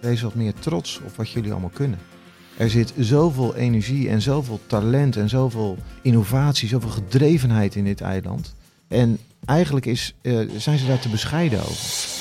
[0.00, 1.98] wees wat meer trots op wat jullie allemaal kunnen.
[2.56, 8.54] Er zit zoveel energie en zoveel talent en zoveel innovatie, zoveel gedrevenheid in dit eiland.
[8.88, 12.18] En eigenlijk is, uh, zijn ze daar te bescheiden over.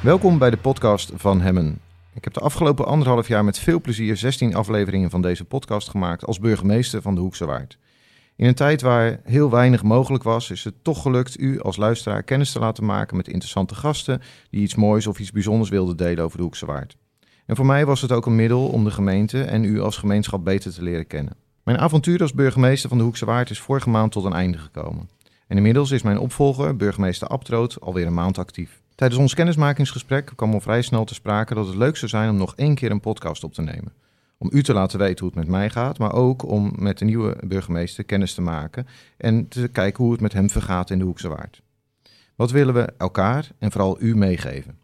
[0.00, 1.87] Welkom bij de podcast van Hemmen.
[2.28, 6.24] Ik heb de afgelopen anderhalf jaar met veel plezier 16 afleveringen van deze podcast gemaakt
[6.24, 7.78] als burgemeester van de Hoekse Waard.
[8.36, 12.22] In een tijd waar heel weinig mogelijk was, is het toch gelukt u als luisteraar
[12.22, 16.24] kennis te laten maken met interessante gasten die iets moois of iets bijzonders wilden delen
[16.24, 16.96] over de Hoekse Waard.
[17.46, 20.44] En voor mij was het ook een middel om de gemeente en u als gemeenschap
[20.44, 21.36] beter te leren kennen.
[21.64, 25.08] Mijn avontuur als burgemeester van de Hoekse Waard is vorige maand tot een einde gekomen.
[25.46, 28.80] En inmiddels is mijn opvolger, burgemeester Abtroot, alweer een maand actief.
[28.98, 32.36] Tijdens ons kennismakingsgesprek kwam al vrij snel te sprake dat het leuk zou zijn om
[32.36, 33.92] nog één keer een podcast op te nemen.
[34.38, 37.04] Om u te laten weten hoe het met mij gaat, maar ook om met de
[37.04, 41.04] nieuwe burgemeester kennis te maken en te kijken hoe het met hem vergaat in de
[41.04, 41.62] Hoekse Waard.
[42.36, 44.78] Wat willen we elkaar en vooral u meegeven?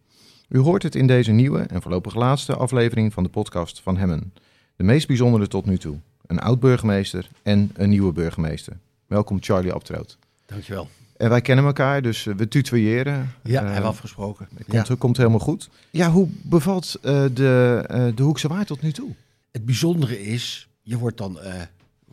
[0.48, 4.34] U hoort het in deze nieuwe en voorlopig laatste aflevering van de podcast van Hemmen.
[4.76, 5.96] De meest bijzondere tot nu toe.
[6.26, 8.76] Een oud-burgemeester en een nieuwe burgemeester.
[9.06, 10.18] Welkom Charlie Abtroot.
[10.46, 10.88] Dankjewel.
[11.16, 13.32] En wij kennen elkaar, dus eh, we tutoyeren.
[13.42, 14.48] Ja, hebben we afgesproken.
[14.68, 14.94] Komt, ja.
[14.94, 15.70] komt helemaal goed.
[15.90, 19.14] Ja, hoe bevalt uh, de, de Hoekse Waard tot nu toe?
[19.50, 21.38] Het bijzondere is, je wordt dan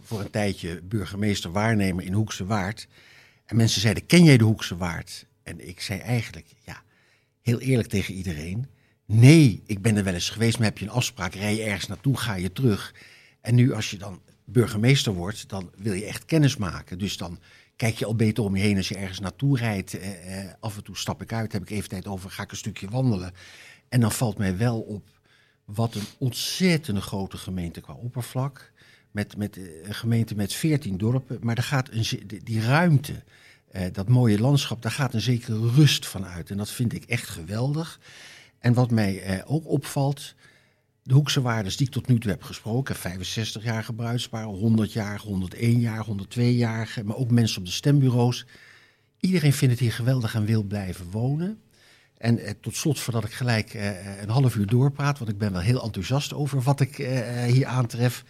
[0.04, 2.88] voor een tijdje burgemeester waarnemer in Hoekse Waard.
[3.46, 5.26] En mensen zeiden, ken jij de Hoekse Waard?
[5.44, 6.82] En ik zei eigenlijk, ja,
[7.42, 8.68] heel eerlijk tegen iedereen.
[9.06, 11.88] Nee, ik ben er wel eens geweest, maar heb je een afspraak, rij je ergens
[11.88, 12.94] naartoe, ga je terug.
[13.42, 16.98] En nu als je dan burgemeester wordt, dan wil je echt kennis maken.
[16.98, 17.40] Dus dan
[17.76, 19.94] kijk je al beter om je heen als je ergens naartoe rijdt.
[19.94, 22.52] Eh, eh, af en toe stap ik uit, heb ik even tijd over, ga ik
[22.52, 23.34] een stukje wandelen.
[23.90, 25.10] En dan valt mij wel op
[25.66, 28.72] wat een ontzettende grote gemeente qua oppervlak.
[29.12, 31.38] Met, met eh, een gemeente met 14 dorpen.
[31.42, 32.06] Maar daar gaat een,
[32.44, 33.24] die ruimte,
[33.92, 36.50] dat mooie landschap, daar gaat een zekere rust van uit.
[36.50, 38.00] En dat vind ik echt geweldig.
[38.60, 40.36] En wat mij ook opvalt,
[41.04, 45.20] de hoekse waardes die ik tot nu toe heb gesproken, 65 jaar gebruiksbaar, 100 jaar,
[45.20, 48.46] 101 jaar, 102 jaar, maar ook mensen op de stembureaus.
[49.20, 51.60] Iedereen vindt het hier geweldig en wil blijven wonen.
[52.18, 55.52] En eh, tot slot, voordat ik gelijk eh, een half uur doorpraat, want ik ben
[55.52, 58.24] wel heel enthousiast over wat ik eh, hier aantref.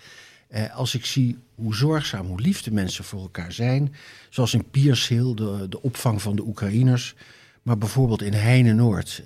[0.51, 3.95] Eh, als ik zie hoe zorgzaam, hoe lief de mensen voor elkaar zijn.
[4.29, 7.15] Zoals in Piershill, de, de opvang van de Oekraïners.
[7.61, 9.23] Maar bijvoorbeeld in Heine-Noord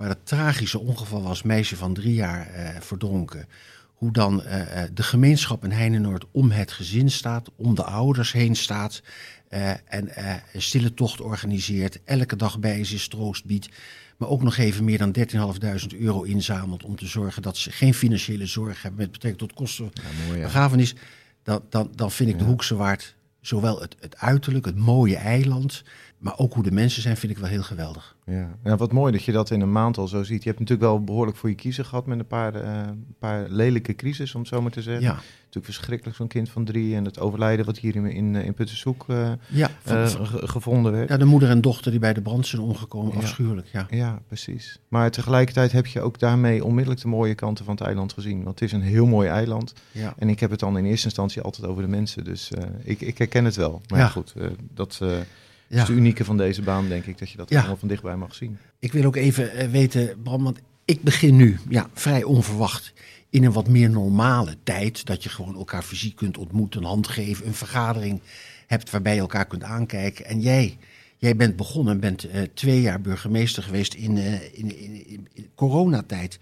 [0.00, 3.46] waar het tragische ongeval was, meisje van drie jaar eh, verdronken.
[3.94, 8.32] Hoe dan eh, eh, de gemeenschap in Heinenoord om het gezin staat, om de ouders
[8.32, 9.02] heen staat.
[9.50, 13.68] Uh, en uh, een stille tocht organiseert, elke dag bij is, troost biedt.
[14.16, 17.94] Maar ook nog even meer dan 13.500 euro inzamelt om te zorgen dat ze geen
[17.94, 19.90] financiële zorg hebben met betrekking tot kosten
[20.34, 20.94] ja, begrafenis.
[21.42, 25.84] Dan, dan, dan vind ik de Hoekse Waard zowel het, het uiterlijk, het mooie eiland,
[26.18, 28.16] maar ook hoe de mensen zijn, vind ik wel heel geweldig.
[28.24, 28.58] Ja.
[28.64, 30.42] ja, wat mooi dat je dat in een maand al zo ziet.
[30.42, 33.94] Je hebt natuurlijk wel behoorlijk voor je kiezen gehad met een paar, uh, paar lelijke
[33.94, 35.02] crisis, om het zo maar te zeggen.
[35.02, 35.18] Ja.
[35.50, 39.04] Natuurlijk verschrikkelijk zo'n kind van drie en het overlijden wat hier in, in, in Puttershoek
[39.08, 41.08] uh, ja, uh, gevonden werd.
[41.08, 43.18] Ja, de moeder en dochter die bij de brand zijn omgekomen, ja.
[43.18, 43.68] afschuwelijk.
[43.72, 43.86] Ja.
[43.90, 44.78] ja, precies.
[44.88, 48.42] Maar tegelijkertijd heb je ook daarmee onmiddellijk de mooie kanten van het eiland gezien.
[48.44, 49.72] Want het is een heel mooi eiland.
[49.92, 50.14] Ja.
[50.18, 52.24] En ik heb het dan in eerste instantie altijd over de mensen.
[52.24, 52.50] Dus
[52.82, 53.80] ik, ik herken het wel.
[53.88, 54.08] Maar ja.
[54.08, 54.34] goed,
[54.74, 54.96] dat...
[55.00, 55.78] Ja.
[55.78, 57.58] Dat is het unieke van deze baan, denk ik, dat je dat ja.
[57.58, 58.58] allemaal van dichtbij mag zien.
[58.78, 60.60] Ik wil ook even weten, Bram, want
[60.90, 62.92] ik begin nu ja, vrij onverwacht
[63.28, 65.06] in een wat meer normale tijd.
[65.06, 68.20] Dat je gewoon elkaar fysiek kunt ontmoeten, een hand geven, een vergadering
[68.66, 70.24] hebt waarbij je elkaar kunt aankijken.
[70.24, 70.78] En jij,
[71.16, 76.38] jij bent begonnen, bent uh, twee jaar burgemeester geweest in, uh, in, in, coronatijd.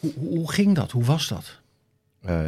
[0.00, 0.90] Hoe, hoe ging dat?
[0.90, 1.58] Hoe was dat?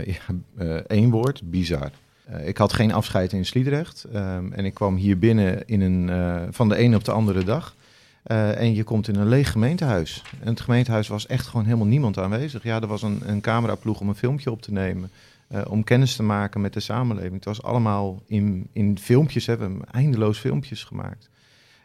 [0.04, 1.90] ja, één woord, bizar.
[2.30, 4.04] Uh, ik had geen afscheid in Sliedrecht.
[4.14, 7.44] Um, en ik kwam hier binnen in een, uh, van de ene op de andere
[7.44, 7.74] dag.
[8.26, 10.22] Uh, en je komt in een leeg gemeentehuis.
[10.40, 12.62] En het gemeentehuis was echt gewoon helemaal niemand aanwezig.
[12.62, 15.10] Ja, er was een, een cameraploeg om een filmpje op te nemen.
[15.68, 17.34] om kennis te maken met de samenleving.
[17.34, 21.30] Het was allemaal in, in filmpjes, hebben we eindeloos filmpjes gemaakt.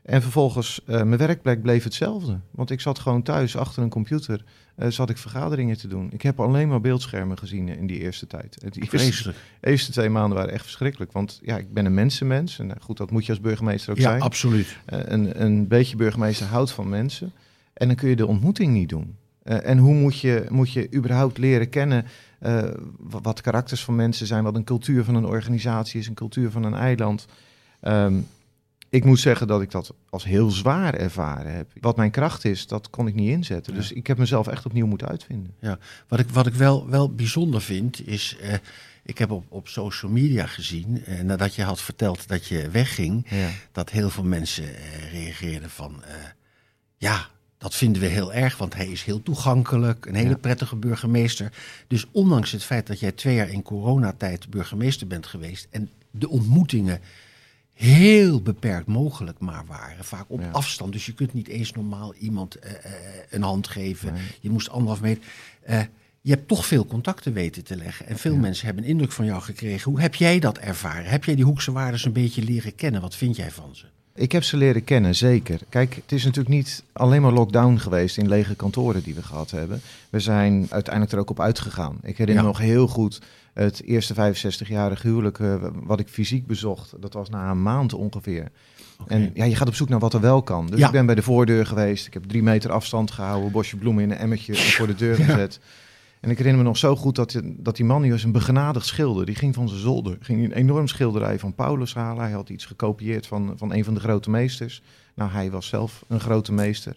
[0.08, 2.40] En vervolgens, uh, mijn werkplek bleef hetzelfde.
[2.52, 4.44] Want ik zat gewoon thuis achter een computer,
[4.78, 6.10] uh, zat ik vergaderingen te doen.
[6.12, 8.58] Ik heb alleen maar beeldschermen gezien in die eerste tijd.
[8.70, 11.12] Die eerste, eerste twee maanden waren echt verschrikkelijk.
[11.12, 12.60] Want ja, ik ben een mensenmens.
[12.60, 14.18] En uh, goed, dat moet je als burgemeester ook ja, zijn.
[14.18, 14.78] Ja, absoluut.
[14.86, 17.32] een, een beetje burgemeester houdt van mensen.
[17.74, 19.16] En dan kun je de ontmoeting niet doen.
[19.44, 22.06] en hoe moet je, moet je überhaupt leren kennen
[22.98, 26.64] wat karakters van mensen zijn, wat een cultuur van een organisatie is, een cultuur van
[26.64, 27.26] een eiland.
[27.82, 28.28] Um,
[28.90, 31.72] ik moet zeggen dat ik dat als heel zwaar ervaren heb.
[31.82, 33.74] Wat mijn kracht is, dat kon ik niet inzetten.
[33.74, 33.80] Ja.
[33.80, 35.56] Dus ik heb mezelf echt opnieuw moeten uitvinden.
[36.08, 38.38] Wat ik, wat ik wel, wel bijzonder vind, is.
[38.42, 38.54] eh,
[39.04, 43.26] ik heb op, op social media gezien, eh, nadat je had verteld dat je wegging,
[43.30, 43.50] Ja.
[43.72, 46.04] dat heel veel mensen eh, reageerden van.
[46.98, 50.38] ja, dat vinden we heel erg, want hij is heel toegankelijk, een hele Ja.
[50.38, 51.52] prettige burgemeester.
[51.88, 56.30] Dus ondanks het feit dat jij twee jaar in coronatijd burgemeester bent geweest en de
[56.30, 57.00] ontmoetingen
[57.78, 60.50] heel beperkt mogelijk maar waren, vaak op Ja.
[60.52, 60.92] afstand.
[60.92, 62.92] Dus je kunt niet eens normaal iemand eh, eh,
[63.30, 64.14] een hand geven.
[64.14, 64.22] Nee.
[64.40, 65.24] Je moest anderhalf meter.
[65.62, 65.80] Eh,
[66.22, 68.08] je hebt toch veel contacten weten te leggen.
[68.08, 68.40] En veel Ja.
[68.40, 69.92] mensen hebben een indruk van jou gekregen.
[69.92, 71.10] Hoe heb jij dat ervaren?
[71.10, 73.02] Heb jij die hoekse waardes een beetje leren kennen?
[73.02, 73.86] Wat vind jij van ze?
[74.16, 75.60] Ik heb ze leren kennen, zeker.
[75.70, 79.52] Kijk, het is natuurlijk niet alleen maar lockdown geweest in lege kantoren die we gehad
[79.52, 79.82] hebben.
[80.10, 81.98] We zijn uiteindelijk er ook op uitgegaan.
[82.04, 83.22] Ik herinner me nog heel goed
[83.64, 86.94] het eerste 65-jarige huwelijk eh, wat ik fysiek bezocht.
[87.00, 88.48] Dat was na een maand ongeveer.
[89.08, 90.68] En ja, je gaat op zoek naar wat er wel kan.
[90.68, 90.86] Dus Ja.
[90.86, 92.08] ik ben bij de voordeur geweest.
[92.08, 95.60] Ik heb drie meter afstand gehouden, bosje bloemen in een emmertje voor de deur gezet.
[96.20, 98.32] En ik herinner me nog zo goed dat, die- dat die man, die was een
[98.32, 99.26] begenadigd schilder.
[99.26, 102.24] Die ging van zijn zolder, ging een enorm schilderij van Paulus halen.
[102.24, 104.82] Hij had iets gekopieerd van, van een van de grote meesters.
[105.16, 106.96] Nou, hij was zelf een grote meester.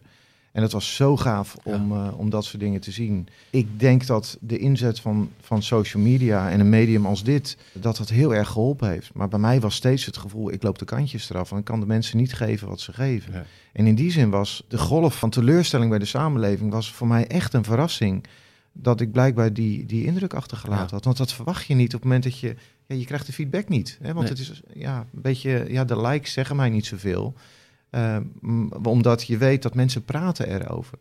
[0.52, 3.28] En het was zo gaaf om, eh, om dat soort dingen te zien.
[3.50, 7.96] Ik denk dat de inzet van, van social media en een medium als dit, dat
[7.96, 9.14] dat heel erg geholpen heeft.
[9.14, 11.80] Maar bij mij was steeds het gevoel, ik loop de kantjes eraf en ik kan
[11.80, 13.32] de mensen niet geven wat ze geven.
[13.32, 13.44] Ja.
[13.72, 17.26] En in die zin was de golf van teleurstelling bij de samenleving was voor mij
[17.26, 18.24] echt een verrassing.
[18.72, 20.92] Dat ik blijkbaar die, die indruk achtergelaten Ja.
[20.92, 21.04] had.
[21.04, 22.54] Want dat verwacht je niet op het moment dat je...
[22.86, 23.98] Ja, je krijgt de feedback niet.
[24.02, 24.12] Hè?
[24.12, 24.28] Want Nee.
[24.28, 25.64] het is ja, een beetje...
[25.68, 27.34] Ja, de likes zeggen mij niet zoveel.
[27.90, 30.98] Eh, m- omdat je weet dat mensen praten erover.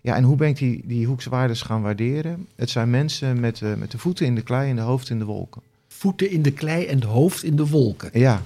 [0.00, 2.46] Ja, en hoe ben ik die, die hoekse waardes gaan waarderen?
[2.56, 5.18] Het zijn mensen met, de met de voeten in de klei en de hoofd in
[5.18, 5.62] de wolken.
[5.88, 8.10] Voeten in de klei en het hoofd in de wolken.
[8.18, 8.42] Ja.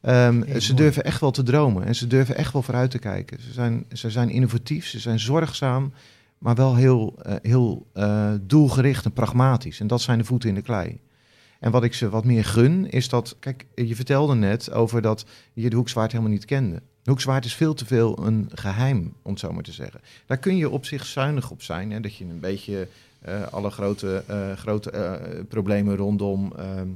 [0.00, 0.74] Ehm, ze mooi.
[0.74, 3.42] durven echt wel te dromen en ze durven echt wel vooruit te kijken.
[3.42, 5.92] Ze zijn, ze zijn innovatief, ze zijn zorgzaam,
[6.38, 9.80] maar wel heel, eh, heel eh, doelgericht en pragmatisch.
[9.80, 11.00] En dat zijn de voeten in de klei.
[11.60, 13.36] En wat ik ze wat meer gun, is dat...
[13.40, 16.82] Kijk, je vertelde net over dat je de hoekzwaard helemaal niet kende.
[17.10, 20.00] Hoekzwaard is veel te veel een geheim, om het zo maar te zeggen.
[20.26, 21.90] Daar kun je op zich zuinig op zijn.
[21.90, 22.88] Hè, dat je een beetje
[23.20, 26.52] eh, alle grote, eh, grote eh, problemen rondom...
[26.56, 26.88] ehm,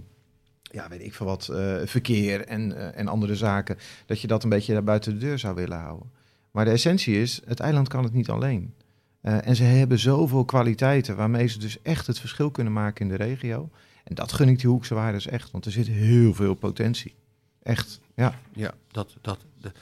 [0.72, 1.44] ja, weet ik veel wat,
[1.84, 5.54] verkeer en, en andere zaken, dat je dat een beetje daar buiten de deur zou
[5.54, 6.10] willen houden.
[6.50, 8.74] Maar de essentie is, het eiland kan het niet alleen.
[9.20, 13.24] En ze hebben zoveel kwaliteiten waarmee ze dus echt het verschil kunnen maken in de
[13.24, 13.70] regio.
[14.04, 17.14] En dat gun ik die Hoekse Waardes echt, want er zit heel veel potentie.
[17.62, 18.38] Echt, ja.
[18.52, 19.72] Ja, dat, dat, de-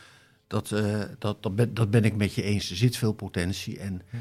[0.49, 2.71] dat, eh, dat, dat, ben, dat ben ik met je eens.
[2.71, 3.79] Er zit veel potentie.
[3.79, 4.19] En Ja.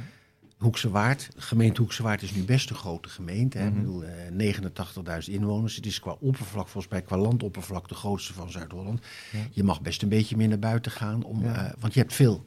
[0.57, 3.57] Hoekse Waard, gemeente Hoekse Waard is nu best een grote gemeente.
[3.57, 3.68] Hè?
[3.68, 5.75] Ik bedoel, eh, 89.000 inwoners.
[5.75, 9.01] Het is qua oppervlak, volgens mij qua landoppervlak, de grootste van Zuid-Holland.
[9.31, 9.39] Ja.
[9.51, 11.24] Je mag best een beetje meer naar buiten gaan.
[11.24, 11.65] Om, Ja.
[11.68, 12.45] eh, want je hebt veel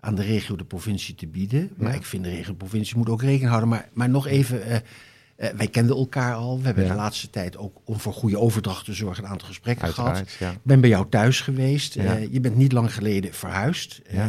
[0.00, 1.70] aan de regio, de provincie te bieden.
[1.76, 3.68] Maar ik vind de regio, de provincie moet ook rekening houden.
[3.68, 4.82] Maar, maar nog even,
[5.36, 6.58] eh, wij kenden elkaar al.
[6.58, 6.90] We hebben Ja.
[6.90, 10.30] de laatste tijd ook om voor goede overdracht te zorgen een aantal gesprekken gehad.
[10.38, 10.50] Ja.
[10.50, 11.94] Ik ben bij jou thuis geweest.
[11.94, 12.16] Ja.
[12.16, 14.00] Eh, je bent niet lang geleden verhuisd.
[14.06, 14.26] Eh,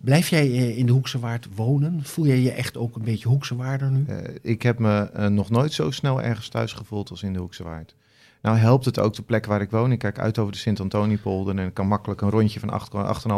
[0.00, 2.00] blijf jij in de Hoekse Waard wonen?
[2.04, 4.06] Voel jij je echt ook een beetje Hoekse Waarder nu?
[4.42, 7.94] Ik heb me nog nooit zo snel ergens thuis gevoeld als in de Hoekse Waard.
[8.42, 9.92] Nou helpt het ook de plek waar ik woon.
[9.92, 12.92] Ik kijk uit over de Sint-Antoniepolder en ik kan makkelijk een rondje van 8,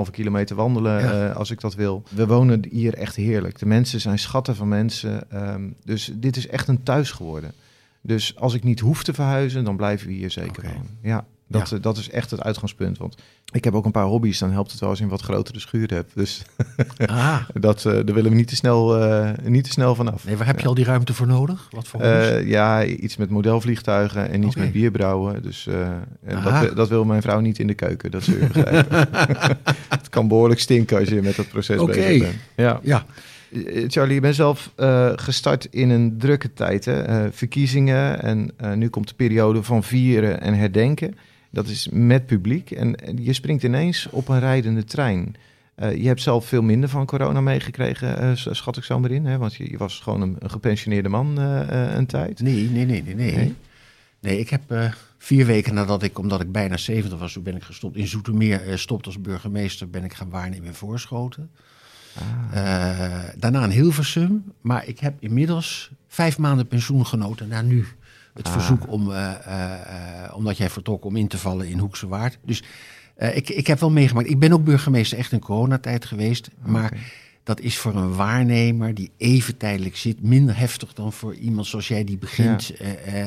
[0.07, 1.29] 8,5 kilometer wandelen Ja.
[1.29, 2.03] eh, als ik dat wil.
[2.11, 3.59] We wonen hier echt heerlijk.
[3.59, 5.31] De mensen zijn schatten van mensen.
[5.31, 7.53] ehm, dus dit is echt een thuis geworden.
[8.01, 10.99] Dus als ik niet hoef te verhuizen, dan blijven we hier zeker wonen.
[11.03, 11.79] Ja, dat, Ja.
[11.79, 12.99] dat is echt het uitgangspunt.
[12.99, 13.17] Want
[13.53, 15.61] ik heb ook een paar hobby's, dan helpt het wel als je een wat grotere
[15.61, 16.13] schuur hebt.
[16.15, 16.43] Dus
[17.07, 20.25] Ah, dat, eh, daar willen we niet te snel, eh, niet te snel vanaf.
[20.25, 21.69] nee, waar heb je al die ruimte voor nodig?
[21.71, 22.01] Wat voor?
[22.01, 25.43] Eh, ja, iets met modelvliegtuigen en iets met bierbrouwen.
[25.43, 25.69] Dus
[26.45, 29.09] dat, dat wil mijn vrouw niet in de keuken, dat zul je begrijpen.
[29.89, 32.35] het kan behoorlijk stinken als je met dat proces bezig bent.
[32.57, 32.81] Ja.
[32.83, 33.05] ja,
[33.87, 34.73] Charlie, je bent zelf
[35.17, 36.85] gestart in een drukke tijd.
[36.85, 37.33] Hè?
[37.33, 41.15] Verkiezingen en nu komt de periode van vieren en herdenken.
[41.53, 45.37] Dat is met publiek en en je springt ineens op een rijdende trein.
[45.75, 49.27] Eh, je hebt zelf veel minder van corona meegekregen, eh, schat ik zo maar in.
[49.27, 49.39] Hè?
[49.39, 52.41] Want je, je was gewoon een, een gepensioneerde man eh, een tijd.
[52.41, 53.37] nee, nee, nee, nee, nee.
[53.37, 53.55] Nee?
[54.21, 57.63] Nee, ik heb vier weken nadat ik, omdat ik bijna 70 was, toen ben ik
[57.63, 61.51] gestopt in Zoetermeer, stopt als burgemeester, ben ik gaan waarnemen in Voorschoten.
[62.15, 63.25] Ah.
[63.37, 64.45] Daarna in Hilversum.
[64.61, 67.87] Maar ik heb inmiddels vijf maanden pensioen genoten na nu.
[68.33, 68.53] Het Ah.
[68.53, 72.39] verzoek om, eh, eh, eh, omdat jij vertrok om in te vallen in Hoekse Waard.
[72.45, 72.63] Dus
[73.35, 74.29] ik, ik heb wel meegemaakt.
[74.31, 76.51] Ik ben ook burgemeester echt in coronatijd geweest.
[76.65, 77.13] Maar
[77.43, 81.89] dat is voor een waarnemer die even tijdelijk zit, minder heftig dan voor iemand zoals
[81.89, 82.73] jij die begint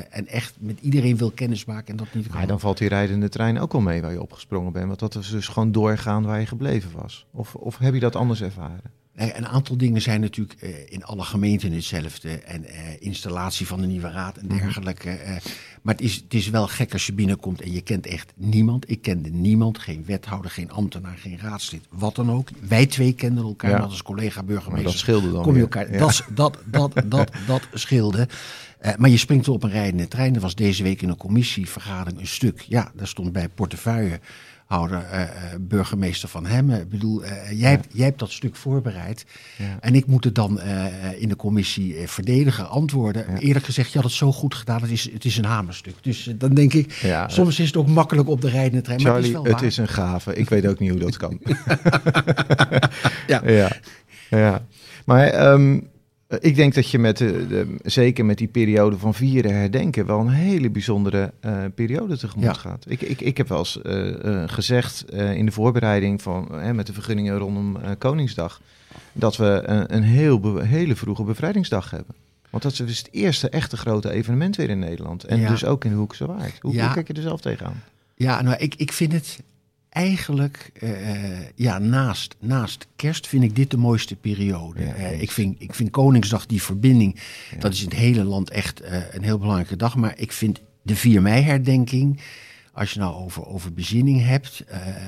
[0.10, 2.38] en echt met iedereen wil kennismaken en dat niet kan.
[2.38, 4.88] Maar dan valt die rijdende trein ook al mee waar je opgesprongen bent.
[4.88, 7.26] Want dat is dus gewoon doorgaan waar je gebleven was.
[7.32, 8.92] Of, of heb je dat anders ervaren?
[9.16, 12.30] Nee, een aantal dingen zijn natuurlijk eh, in alle gemeenten hetzelfde.
[12.40, 14.58] En eh, installatie van de nieuwe raad en Mhm.
[14.58, 15.10] dergelijke.
[15.10, 15.36] eh,
[15.82, 18.90] maar het is, het is wel gek als je binnenkomt en je kent echt niemand.
[18.90, 22.50] Ik kende niemand, geen wethouder, geen ambtenaar, geen raadslid, wat dan ook.
[22.68, 23.78] Wij twee kenden elkaar, Ja.
[23.78, 24.86] als collega Maar burgemeester.
[24.92, 25.98] dat scheelde dan Kom je elkaar, Ja.
[26.00, 28.28] dat, dat, dat, dat, dat scheelde.
[28.80, 30.36] Eh, maar je springt op een rijdende trein.
[30.36, 32.60] Er was deze week in een commissievergadering een stuk.
[32.68, 34.28] Ja, daar stond bij portefeuillehouder
[34.68, 35.30] eh, eh,
[35.60, 36.82] burgemeester van Hemmen.
[36.82, 39.26] Ik bedoel, eh, jij, hebt, jij hebt dat stuk voorbereid.
[39.58, 39.78] Ja.
[39.80, 40.62] En ik moet het dan
[41.18, 43.26] in de commissie verdedigen, antwoorden.
[43.30, 43.38] Ja.
[43.38, 44.82] Eerlijk gezegd, je had het zo goed gedaan.
[44.82, 45.96] Het is, het is een hamerstuk.
[46.02, 49.02] Dus dan denk ik, soms is het ook makkelijk op de rijdende trein.
[49.02, 49.70] Maar Charlie, het is wel het waar.
[49.70, 50.36] is een gave.
[50.36, 51.40] Ik weet ook niet hoe dat kan.
[53.28, 53.42] Ja.
[53.46, 53.72] ja.
[54.30, 54.66] ja.
[55.06, 55.80] Maar ehm,
[56.40, 60.20] ik denk dat je met, de, de- zeker met die periode van vieren herdenken, wel
[60.20, 62.54] een hele bijzondere eh, periode tegemoet Ja.
[62.54, 62.86] gaat.
[62.88, 66.72] Ik, ik, ik heb wel eens eh, eh, gezegd eh, in de voorbereiding van, eh,
[66.72, 68.62] met de vergunningen rondom eh, Koningsdag,
[69.14, 72.16] dat we een, een heel hele vroege bevrijdingsdag hebben.
[72.50, 75.24] Want dat is dus het eerste echte grote evenement weer in Nederland.
[75.24, 75.50] En Ja.
[75.50, 76.58] dus ook in de Hoekse Waard.
[76.62, 76.86] Hoe, Ja.
[76.86, 77.84] hoe kijk je er zelf tegenaan?
[78.16, 79.40] Ja, nou, ik, ik vind het
[79.96, 80.90] eigenlijk, eh,
[81.56, 84.84] ja, naast, naast kerst vind ik dit de mooiste periode.
[84.86, 87.20] Ja, Eh, ik, vind, ik vind Koningsdag, die verbinding,
[87.52, 87.58] Ja.
[87.60, 89.96] dat is in het hele land echt eh, een heel belangrijke dag.
[89.96, 92.20] Maar ik vind de 4 mei-herdenking,
[92.74, 94.64] als je nou over, over bezinning hebt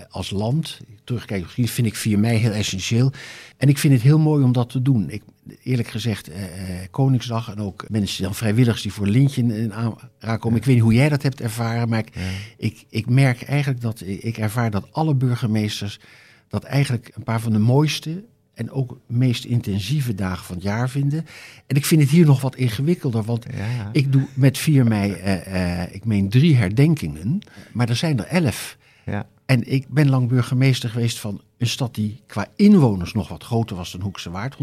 [0.09, 3.11] als land, terugkijken geschiedenis, vind ik 4 mei heel essentieel.
[3.57, 5.09] En ik vind het heel mooi om dat te doen.
[5.09, 5.21] Ik,
[5.63, 9.73] eerlijk gezegd, eh, eh, Koningsdag en ook mensen, dan vrijwilligers die voor Lintje in, in
[9.73, 10.59] aanraken komen.
[10.59, 12.11] Ik weet niet hoe jij dat hebt ervaren, maar ik,
[12.57, 15.99] ik, ik merk eigenlijk dat ik ervaar dat alle burgemeesters
[16.47, 18.23] dat eigenlijk een paar van de mooiste
[18.53, 21.25] en ook meest intensieve dagen van het jaar vinden.
[21.67, 23.89] En ik vind het hier nog wat ingewikkelder, want Ja.
[23.91, 27.39] ik doe met 4 mei, eh, eh, ik meen drie herdenkingen,
[27.73, 28.77] maar er zijn er elf.
[29.05, 29.27] Ja.
[29.47, 33.75] En ik ben lang burgemeester geweest van een stad die qua inwoners nog wat groter
[33.75, 34.57] was dan Hoekse Waard,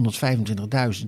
[1.01, 1.07] 125.000.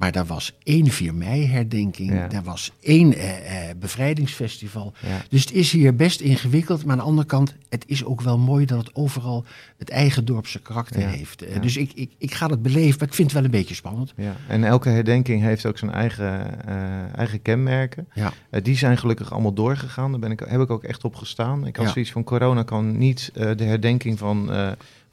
[0.00, 2.28] Maar daar was één 4 mei herdenking, Ja.
[2.28, 4.92] daar was één eh, eh, bevrijdingsfestival.
[5.00, 5.22] Ja.
[5.28, 8.38] Dus het is hier best ingewikkeld, maar aan de andere kant, het is ook wel
[8.38, 9.44] mooi dat het overal
[9.78, 11.42] het eigen dorpse karakter Ja, heeft.
[11.42, 11.62] Eh.
[11.62, 14.12] Dus ik, ik, ik ga dat beleven, maar ik vind het wel een beetje spannend.
[14.16, 16.64] Ja, en elke herdenking heeft ook zijn eigen,
[17.14, 18.08] eigen kenmerken.
[18.14, 20.10] Ja, die zijn gelukkig allemaal doorgegaan.
[20.10, 21.66] Daar ben ik, heb ik ook echt op gestaan.
[21.66, 24.50] Ik had zoiets van corona kan niet de herdenking van,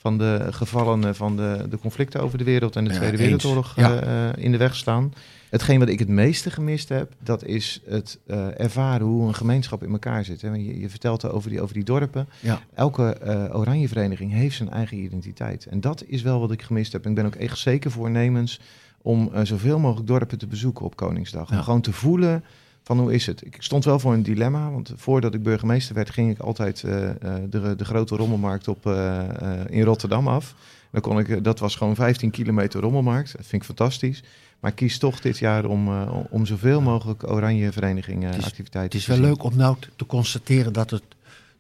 [0.08, 3.18] van de gevallenen van de, de conflicten over de wereld en de Ja, Tweede.
[3.18, 4.00] Wereldoorlog Ja.
[4.02, 5.14] eh, eh, in de weg staan.
[5.50, 9.84] Hetgeen wat ik het meeste gemist heb, dat is het eh, ervaren hoe een gemeenschap
[9.84, 10.42] in elkaar zit.
[10.42, 10.50] Hè.
[10.54, 12.28] Je, je vertelt over die, over die dorpen.
[12.40, 12.62] ja.
[12.74, 15.66] Elke eh Oranjevereniging heeft zijn eigen identiteit.
[15.66, 17.04] En dat is wel wat ik gemist heb.
[17.04, 18.60] En ik ben ook echt zeker voornemens
[19.02, 21.52] om zoveel mogelijk dorpen te bezoeken op Koningsdag.
[21.52, 22.44] Om gewoon te voelen
[22.88, 23.46] van hoe is het.
[23.46, 26.10] Ik stond wel voor een dilemma, want voordat ik burgemeester werd...
[26.10, 27.16] ging ik altijd eh, eh,
[27.50, 29.24] de, de grote rommelmarkt op, eh,
[29.70, 30.56] in Rotterdam af.
[30.92, 33.32] Dan kon ik, dat was gewoon 15 kilometer rommelmarkt.
[33.38, 34.24] Dat vind ik fantastisch.
[34.60, 39.04] Maar ik kies toch dit jaar om, om zoveel mogelijk Oranje Verenigingen activiteiten Het is
[39.04, 39.28] te wel zien.
[39.28, 41.04] leuk om nou te constateren dat het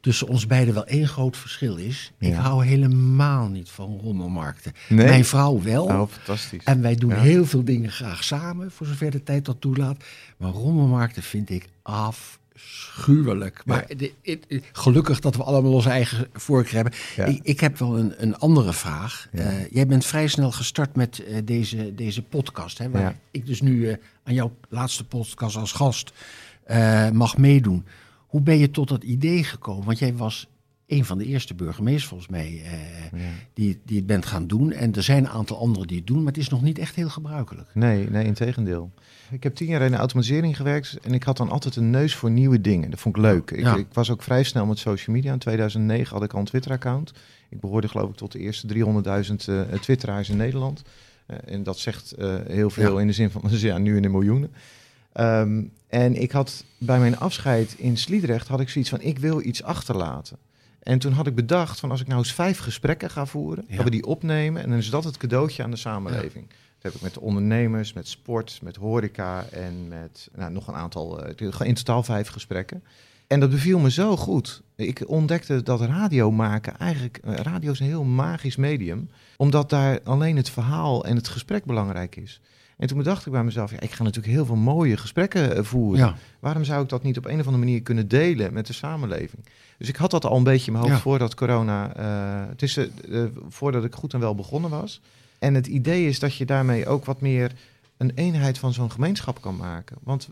[0.08, 2.12] tussen ons beiden wel één groot verschil is.
[2.20, 4.74] Ik hou helemaal niet van rommelmarkten.
[4.90, 5.06] Nee?
[5.06, 5.84] Mijn vrouw wel.
[5.86, 6.64] Oh, fantastisch.
[6.64, 7.20] En wij doen Ja.
[7.20, 10.04] heel veel dingen graag samen, voor zover de tijd dat toelaat.
[10.38, 13.62] Maar rommelmarkten vind ik afschuwelijk.
[13.66, 14.14] Maar de-
[14.72, 16.94] gelukkig dat we allemaal onze eigen voorkeur hebben.
[17.16, 17.26] Ja.
[17.26, 19.28] Ik, ik heb wel een, een andere vraag.
[19.32, 19.40] Ja.
[19.42, 22.78] Eh, jij bent vrij snel gestart met eh, deze, deze podcast.
[22.78, 23.16] Hè, waar Ja.
[23.32, 26.12] ik dus nu eh, aan jouw laatste podcast als gast
[27.14, 27.86] mag meedoen.
[28.28, 29.86] Hoe ben je tot dat idee gekomen?
[29.86, 30.48] Want jij was
[30.88, 32.72] een van de eerste burgemeesters volgens mij eh,
[33.20, 33.28] Ja.
[33.54, 34.72] die, die het bent gaan doen.
[34.72, 36.96] En er zijn een aantal anderen die het doen, maar het is nog niet echt
[36.96, 37.70] heel gebruikelijk.
[37.74, 38.92] Nee, nee, in tegendeel.
[39.32, 42.16] Ik heb tien jaar in de automatisering gewerkt en ik had dan altijd een neus
[42.16, 42.90] voor nieuwe dingen.
[42.90, 43.52] Dat vond ik leuk.
[43.52, 43.76] Ik, Ja.
[43.76, 45.34] ik was ook vrij snel met social media.
[45.34, 47.12] In 2009 had ik al een Twitter-account.
[47.50, 50.82] Ik behoorde geloof ik tot de eerste 300.000 eh twitteraars in Nederland.
[51.26, 52.14] Eh, en dat zegt
[52.48, 53.02] heel veel Ja.
[53.02, 54.52] in de zin van, ja, nu in de miljoenen.
[55.18, 59.42] Ehm, en ik had bij mijn afscheid in Sliedrecht had ik zoiets van, ik wil
[59.42, 60.38] iets achterlaten.
[60.80, 63.76] En toen had ik bedacht van als ik nou eens vijf gesprekken ga voeren, Ja.
[63.76, 66.48] dat we die opnemen en dan is dat het cadeautje aan de samenleving.
[66.48, 70.74] Dat heb ik met de ondernemers, met sport, met horeca en met nou, nog een
[70.76, 72.84] aantal, eh, in totaal vijf gesprekken.
[73.28, 74.62] En dat beviel me zo goed.
[74.76, 80.00] Ik ontdekte dat radio maken eigenlijk, eh, radio is een heel magisch medium, omdat daar
[80.04, 82.42] alleen het verhaal en het gesprek belangrijk is.
[82.78, 85.64] En toen bedacht ik bij mezelf, ja, ik ga natuurlijk heel veel mooie gesprekken eh,
[85.64, 86.06] voeren.
[86.06, 88.74] Ja, Waarom zou ik dat niet op een of andere manier kunnen delen met de
[88.74, 89.46] samenleving?
[89.78, 91.02] Dus ik had dat al een beetje in mijn hoofd Ja.
[91.02, 92.88] voordat corona, eh, is, eh,
[93.50, 95.02] voordat ik goed en wel begonnen was.
[95.40, 97.52] En het idee is dat je daarmee ook wat meer
[97.98, 99.98] een eenheid van zo'n gemeenschap kan maken.
[100.04, 100.30] Want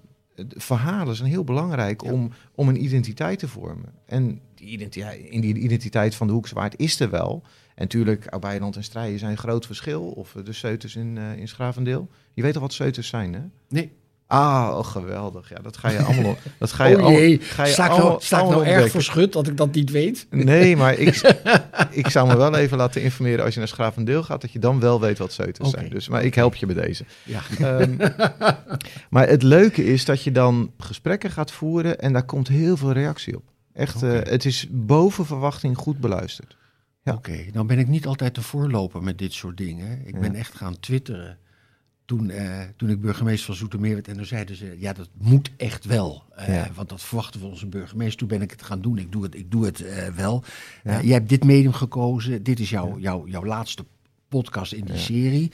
[0.49, 2.11] verhalen zijn heel belangrijk Ja.
[2.11, 3.93] om, om een identiteit te vormen.
[4.05, 7.43] En die identiteit, in die identiteit van de Hoekse Waard is er wel.
[7.75, 10.03] En natuurlijk, Oud-Beijerland en Strijen zijn een groot verschil.
[10.03, 12.09] Of eh, de Seuters in, eh in Schravendeel.
[12.33, 13.41] Je weet al wat Seuters zijn, hè?
[13.69, 13.91] Nee.
[14.27, 15.49] Ah, oh, geweldig.
[15.49, 16.37] Ja, dat ga je allemaal...
[16.59, 18.75] Dat ga je oh allemaal- jee, ga je sta ik nou, sta ik allemaal nou
[18.75, 20.27] erg verschut dat ik dat niet weet?
[20.29, 21.33] Nee, maar ik,
[21.89, 24.79] ik zou me wel even laten informeren als je naar Schravendeel gaat, dat je dan
[24.79, 25.77] wel weet wat Seuters Oké.
[25.79, 25.89] zijn.
[25.89, 27.05] Dus, maar ik help je bij deze.
[27.23, 27.41] Ja.
[27.59, 27.95] Ehm,
[29.09, 32.91] maar het leuke is dat je dan gesprekken gaat voeren en daar komt heel veel
[32.91, 33.43] reactie op.
[33.73, 36.55] Echt, eh, het is boven verwachting goed beluisterd.
[37.05, 37.13] Ja.
[37.13, 40.01] Oké, dan ben ik niet altijd de voorloper met dit soort dingen.
[40.07, 40.19] Ik Ja.
[40.19, 41.37] ben echt gaan twitteren
[42.05, 44.07] toen, eh, toen ik burgemeester van Zoetermeer werd.
[44.07, 46.23] En toen zeiden ze, ja, dat moet echt wel.
[46.35, 46.67] Eh, Ja.
[46.75, 48.17] Want dat verwachten we onze burgemeester.
[48.17, 48.97] Toen ben ik het gaan doen.
[48.97, 50.43] Ik doe het, ik doe het eh, wel.
[50.83, 51.01] Ja.
[51.01, 52.43] Jij hebt dit medium gekozen.
[52.43, 53.85] Dit is jouw, jouw, jouw laatste
[54.29, 55.51] podcast in die serie.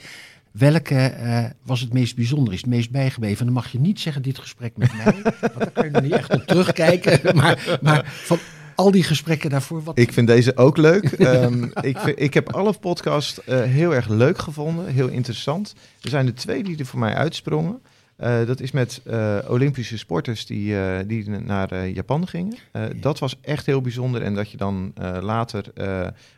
[0.50, 2.52] Welke was het meest bijzonder?
[2.52, 3.38] Is het meest bijgebleven?
[3.38, 5.22] En dan mag je niet zeggen dit gesprek met mij.
[5.40, 7.20] want dan kan je er niet echt op terugkijken.
[7.36, 8.38] Maar, maar van
[8.74, 11.04] al die gesprekken daarvoor, wat, Ik vind deze ook leuk.
[11.12, 15.74] Ehm, ik, vind- ik heb alle podcasts eh, heel erg leuk gevonden, heel interessant.
[16.00, 17.80] Er zijn er twee die er voor mij uitsprongen.
[18.16, 20.76] Eh, dat is met eh, Olympische sporters die,
[21.06, 22.56] die naar Japan gingen.
[23.00, 24.22] Dat was echt heel bijzonder.
[24.22, 25.64] En dat je dan later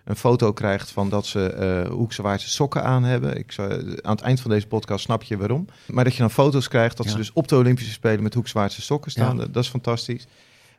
[0.04, 3.36] een foto krijgt van dat ze Hoekse Waardse sokken aan hebben.
[3.38, 3.72] Ik zou,
[4.02, 5.66] aan het eind van deze podcast snap je waarom.
[5.86, 8.58] Maar dat je dan foto's krijgt dat ze dus op de Olympische Spelen met Hoekse
[8.58, 9.36] Waardse sokken staan.
[9.36, 9.42] Ja.
[9.42, 10.26] Dat, dat is fantastisch.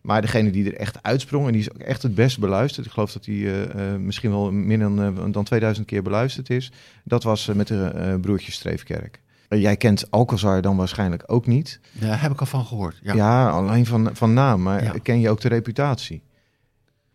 [0.05, 2.85] Maar degene die er echt uitsprong, en die is ook echt het best beluisterd.
[2.85, 6.49] Ik geloof dat die eh, eh, misschien wel meer dan, eh, dan 2000 keer beluisterd
[6.49, 6.71] is.
[7.03, 9.21] Dat was met de broertjes Streefkerk.
[9.49, 11.79] Jij kent Alcazar dan waarschijnlijk ook niet.
[11.91, 12.99] Daar heb ik al van gehoord.
[13.01, 13.13] Ja.
[13.13, 14.61] Ja, alleen van, van naam.
[14.61, 14.93] Maar Ja.
[15.03, 16.21] ken je ook de reputatie?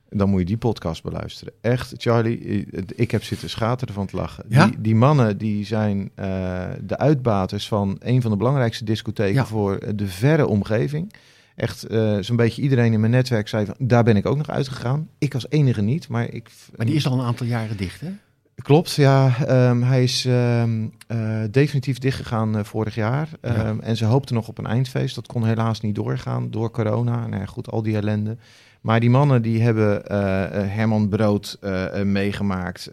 [0.08, 1.52] Dan moet je die podcast beluisteren.
[1.60, 4.44] Echt, Charlie, ik heb zitten schateren van het lachen.
[4.48, 4.66] Ja?
[4.66, 6.10] Die, die mannen die zijn
[6.80, 11.12] de uitbaters van een van de belangrijkste discotheken voor de verre omgeving.
[11.60, 14.50] Echt, eh, zo'n beetje iedereen in mijn netwerk zei van, daar ben ik ook nog
[14.50, 15.08] uitgegaan.
[15.18, 16.50] Ik als enige niet, maar ik...
[16.76, 18.08] Maar die is al een aantal jaren dicht, hè?
[18.62, 19.36] Klopt, ja.
[19.46, 23.28] Ehm, hij is ehm, eh, definitief dichtgegaan eh, vorig jaar.
[23.42, 23.54] Ja.
[23.54, 25.14] Ehm, En ze hoopten nog op een eindfeest.
[25.14, 27.26] Dat kon helaas niet doorgaan door corona.
[27.26, 28.36] Nou ja, goed, al die ellende.
[28.80, 30.02] Maar die mannen die hebben
[30.70, 31.58] Herman Brood
[32.04, 32.90] meegemaakt.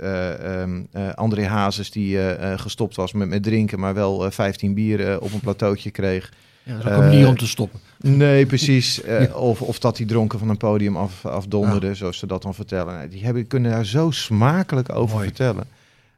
[1.15, 2.19] André Hazes die
[2.57, 6.31] gestopt was met, met drinken, maar wel eh, 15 bier eh, op een plateautje kreeg.
[6.67, 7.79] Ja, dat is ook Eh, een manier om te stoppen.
[7.97, 9.01] Nee, precies.
[9.03, 9.33] Eh, Ja.
[9.33, 13.09] of, of dat die dronken van een podium af, afdonderde, zoals ze dat dan vertellen.
[13.09, 15.27] Die hebben, kunnen daar zo smakelijk over Mooi.
[15.27, 15.63] vertellen.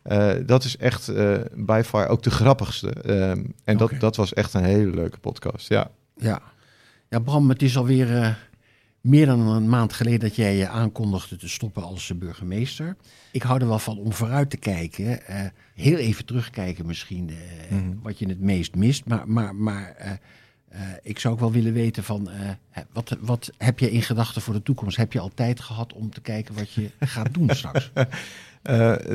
[0.01, 2.89] Eh, dat is echt eh by far ook de grappigste.
[2.89, 5.69] Ehm, en dat, dat was echt een hele leuke podcast.
[5.69, 6.41] Ja, Ja.
[7.09, 8.29] ja, Bram, het is alweer eh
[9.01, 12.95] meer dan een maand geleden dat jij je aankondigde te stoppen als burgemeester.
[13.31, 15.25] Ik hou er wel van om vooruit te kijken.
[15.27, 17.93] eh, heel even terugkijken misschien eh, Mhm.
[18.01, 19.05] wat je het meest mist.
[19.05, 20.11] Maar, maar, maar eh,
[21.03, 22.29] ik zou ook wel willen weten van...
[22.93, 24.97] wat, wat heb je in gedachten voor de toekomst?
[24.97, 27.91] Heb je al tijd gehad om te kijken wat je gaat doen straks?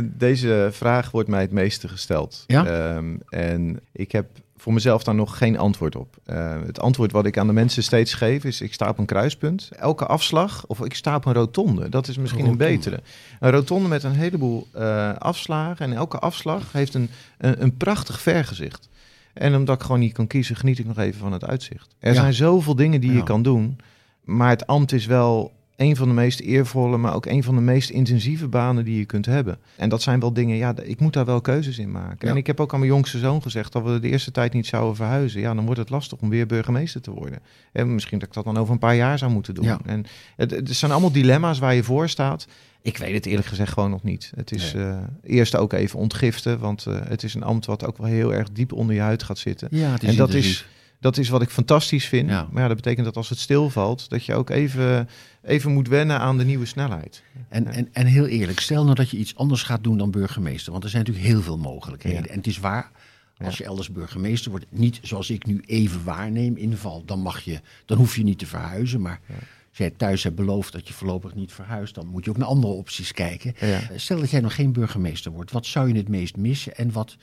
[0.05, 2.45] Deze vraag wordt mij het meeste gesteld.
[2.47, 2.67] Ja?
[2.67, 6.17] Ehm, en ik heb voor mezelf daar nog geen antwoord op.
[6.25, 9.05] Eh, het antwoord wat ik aan de mensen steeds geef is: ik sta op een
[9.07, 9.71] kruispunt.
[9.77, 11.89] Elke afslag, of ik sta op een rotonde.
[11.89, 13.01] Dat is misschien een betere.
[13.41, 15.87] Een rotonde met een heleboel eh, afslagen.
[15.87, 18.89] En elke afslag heeft een, een, een prachtig vergezicht.
[19.33, 21.95] En omdat ik gewoon niet kan kiezen, geniet ik nog even van het uitzicht.
[21.99, 22.21] Er Ja.
[22.21, 23.17] zijn zoveel dingen die Ja.
[23.17, 23.79] je kan doen.
[24.25, 27.61] Maar het ambt is wel een van de meest eervolle, maar ook een van de
[27.61, 29.59] meest intensieve banen die je kunt hebben.
[29.77, 32.17] En dat zijn wel dingen, ja, ik moet daar wel keuzes in maken.
[32.21, 32.29] Ja.
[32.29, 34.67] En ik heb ook aan mijn jongste zoon gezegd dat we de eerste tijd niet
[34.67, 35.41] zouden verhuizen.
[35.41, 37.39] Ja, dan wordt het lastig om weer burgemeester te worden.
[37.73, 39.65] En misschien dat ik dat dan over een paar jaar zou moeten doen.
[39.65, 39.79] Ja.
[39.85, 40.05] En
[40.37, 42.47] het, het zijn allemaal dilemma's waar je voor staat.
[42.83, 44.33] Ik weet het eerlijk gezegd gewoon nog niet.
[44.37, 44.85] Het is Nee.
[44.85, 48.35] eh, eerst ook even ontgiften, want eh, het is een ambt wat ook wel heel
[48.35, 49.69] erg diep onder je huid gaat zitten.
[49.71, 50.67] Ja, het is En dat is,
[51.01, 52.29] dat is wat ik fantastisch vind.
[52.31, 52.49] Ja.
[52.51, 55.09] Maar ja, dat betekent dat als het stilvalt, dat je ook even,
[55.45, 57.23] even moet wennen aan de nieuwe snelheid.
[57.49, 60.73] En, en, en heel eerlijk, stel nou dat je iets anders gaat doen dan burgemeester.
[60.73, 62.23] Want er zijn natuurlijk heel veel mogelijkheden.
[62.23, 62.29] Ja.
[62.29, 62.91] En het is waar,
[63.39, 67.61] als je elders burgemeester wordt, niet zoals ik nu even waarneem inval, dan mag je,
[67.85, 69.01] dan hoef je niet te verhuizen.
[69.01, 69.35] Maar Ja.
[69.69, 72.47] als jij thuis hebt beloofd dat je voorlopig niet verhuist, dan moet je ook naar
[72.49, 73.55] andere opties kijken.
[73.61, 73.67] Ja.
[73.67, 76.93] Eh, Stel dat jij nog geen burgemeester wordt, wat zou je het meest missen en
[76.93, 77.17] wat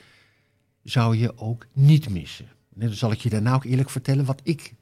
[0.83, 2.45] zou je ook niet missen?
[2.73, 4.73] Dan zal ik je daarna ook eerlijk vertellen wat ik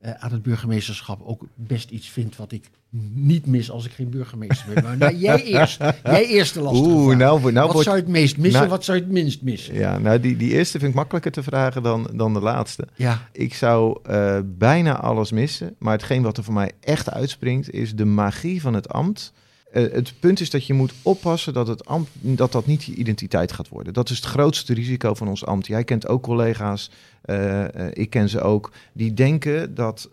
[0.00, 2.70] eh, aan het burgemeesterschap ook best iets vind wat ik
[3.14, 4.84] niet mis als ik geen burgemeester ben.
[4.84, 5.78] Maar nou, jij eerst.
[6.04, 8.68] Jij eerst de lastige Oeh, nou, nou wat wordt- zou je het meest missen, nou-
[8.70, 9.74] wat zou je het minst missen?
[9.74, 12.88] Ja, nou die, die eerste vind ik makkelijker te vragen dan, dan de laatste.
[12.94, 17.70] Ja, Ik zou eh, bijna alles missen, maar hetgeen wat er voor mij echt uitspringt
[17.70, 19.32] is de magie van het ambt.
[19.70, 22.94] Eh, het punt is dat je moet oppassen dat, het ambt, dat dat niet je
[22.94, 23.92] identiteit gaat worden.
[23.92, 25.66] Dat is het grootste risico van ons ambt.
[25.66, 26.90] Jij kent ook collega's,
[27.24, 30.10] uh, ik ken ze ook, die denken dat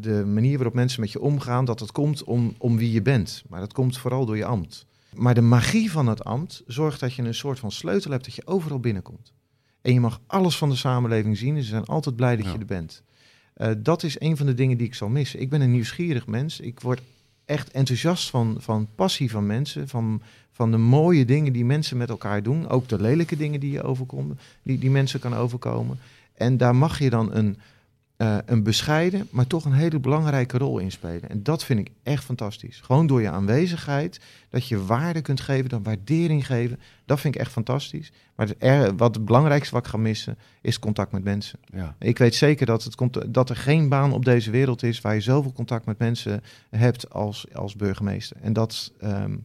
[0.00, 3.42] de manier waarop mensen met je omgaan, dat het komt om, om wie je bent.
[3.48, 4.86] Maar dat komt vooral door je ambt.
[5.14, 8.34] Maar de magie van het ambt zorgt dat je een soort van sleutel hebt dat
[8.34, 9.32] je overal binnenkomt.
[9.82, 12.58] En je mag alles van de samenleving zien en ze zijn altijd blij dat je
[12.58, 13.02] er bent.
[13.78, 15.40] dat is een van de dingen die ik zal missen.
[15.40, 16.60] Ik ben een nieuwsgierig mens.
[16.60, 17.00] Ik word
[17.52, 22.08] echt enthousiast van, van passie van mensen, van, van de mooie dingen die mensen met
[22.08, 25.98] elkaar doen, ook de lelijke dingen die je overkomen, die, die mensen kan overkomen.
[26.34, 27.58] En daar mag je dan een,
[28.22, 31.28] uh, een bescheiden, maar toch een hele belangrijke rol in spelen.
[31.28, 32.80] En dat vind ik echt fantastisch.
[32.80, 36.80] Gewoon door je aanwezigheid, dat je waarde kunt geven, dan waardering geven.
[37.04, 38.12] Dat vind ik echt fantastisch.
[38.34, 41.58] Maar het er, wat het belangrijkste wat ik ga missen, is contact met mensen.
[41.74, 41.94] Ja.
[41.98, 45.14] Ik weet zeker dat, het komt, dat er geen baan op deze wereld is waar
[45.14, 48.36] je zoveel contact met mensen hebt als, als burgemeester.
[48.40, 48.92] En dat...
[49.04, 49.44] Um,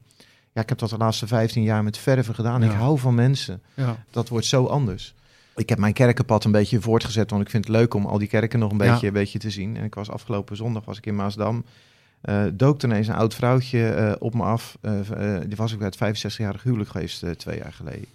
[0.51, 2.63] ja, ik heb dat de laatste 15 jaar met verven gedaan.
[2.63, 3.61] Ik hou van mensen.
[3.73, 4.03] Ja.
[4.11, 5.15] Dat wordt zo anders
[5.57, 8.27] ik heb mijn kerkenpad een beetje voortgezet, want ik vind het leuk om al die
[8.27, 9.77] kerken nog een beetje, een beetje te zien.
[9.77, 11.65] En ik was afgelopen zondag was ik in Maasdam.
[12.23, 14.77] Uh, dook ineens een oud vrouwtje uh, op me af.
[14.81, 18.07] Uh, die was ik bij het 65-jarig huwelijk geweest twee jaar geleden.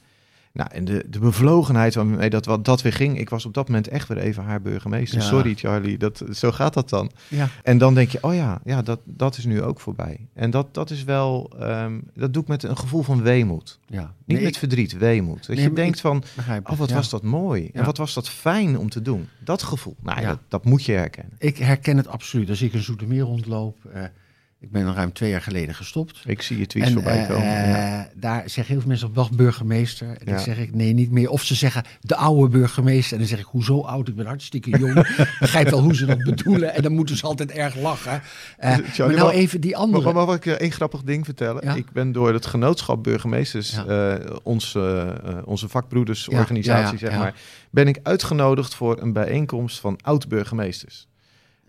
[0.52, 3.18] Nou, en de, de bevlogenheid waarmee dat, wat, dat weer ging.
[3.18, 5.22] Ik was op dat moment echt weer even haar burgemeester.
[5.22, 7.10] Sorry Charlie, dat, zo gaat dat dan.
[7.28, 7.48] Ja.
[7.62, 10.28] En dan denk je, oh ja, ja dat, dat is nu ook voorbij.
[10.34, 13.78] En dat, dat is wel, um, dat doe ik met een gevoel van weemoed.
[13.86, 14.14] Ja.
[14.24, 15.46] Niet met verdriet, weemoed.
[15.46, 16.22] Dat je denkt van,
[16.64, 17.70] oh wat was dat mooi.
[17.72, 19.28] En wat was dat fijn om te doen.
[19.44, 21.34] Dat gevoel, nou, dat, dat, moet je herkennen.
[21.38, 22.48] Ik herken het absoluut.
[22.48, 23.78] Als ik een Zoetermeer rondloop...
[23.94, 24.02] Uh,
[24.62, 26.22] ik ben ruim twee jaar geleden gestopt.
[26.26, 27.68] Ik zie je tweets voorbij komen.
[27.68, 30.08] Uh, Daar zeggen heel veel mensen op, wacht burgemeester.
[30.08, 31.30] En dan zeg ik, nee, niet meer.
[31.30, 33.12] Of ze zeggen, de oude burgemeester.
[33.12, 34.08] En dan zeg ik, hoezo oud?
[34.08, 34.94] Ik ben hartstikke jong.
[35.40, 36.74] Begrijp wel hoe ze dat bedoelen.
[36.74, 38.22] En dan moeten ze altijd erg lachen.
[38.60, 40.12] Uh, maar nou even die andere...
[40.12, 41.76] Maar, mag ik één grappig ding vertellen?
[41.76, 43.78] Ik ben door het genootschap burgemeesters,
[44.42, 44.78] ons,
[45.44, 47.34] onze vakbroedersorganisatie, zeg maar,
[47.70, 51.06] ben ik uitgenodigd voor een bijeenkomst van oud-burgemeesters.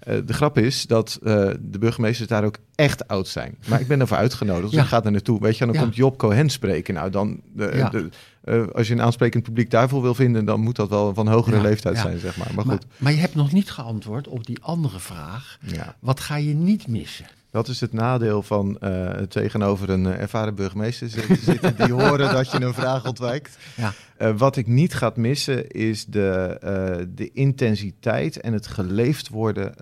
[0.07, 3.57] Uh, de grap is dat uh, de burgemeesters daar ook echt oud zijn.
[3.67, 4.81] Maar ik ben ervoor uitgenodigd, dus ja.
[4.81, 5.41] ik ga er naartoe.
[5.41, 6.93] Weet je, dan komt Job Cohen spreken.
[6.93, 8.09] Nou, dan, de, de,
[8.45, 11.61] uh, als je een aansprekend publiek daarvoor wil vinden, dan moet dat wel van hogere
[11.61, 12.51] leeftijd zijn, zeg maar.
[12.55, 12.85] Maar, goed.
[12.97, 15.57] Maar je hebt nog niet geantwoord op die andere vraag.
[15.99, 17.25] Wat ga je niet missen?
[17.53, 22.51] Dat is het nadeel van uh, tegenover een uh, ervaren burgemeester zitten die horen dat
[22.51, 23.57] je een vraag ontwijkt.
[23.75, 23.93] Ja.
[24.21, 29.75] Uh, wat ik niet ga missen is de, de intensiteit en het geleefd worden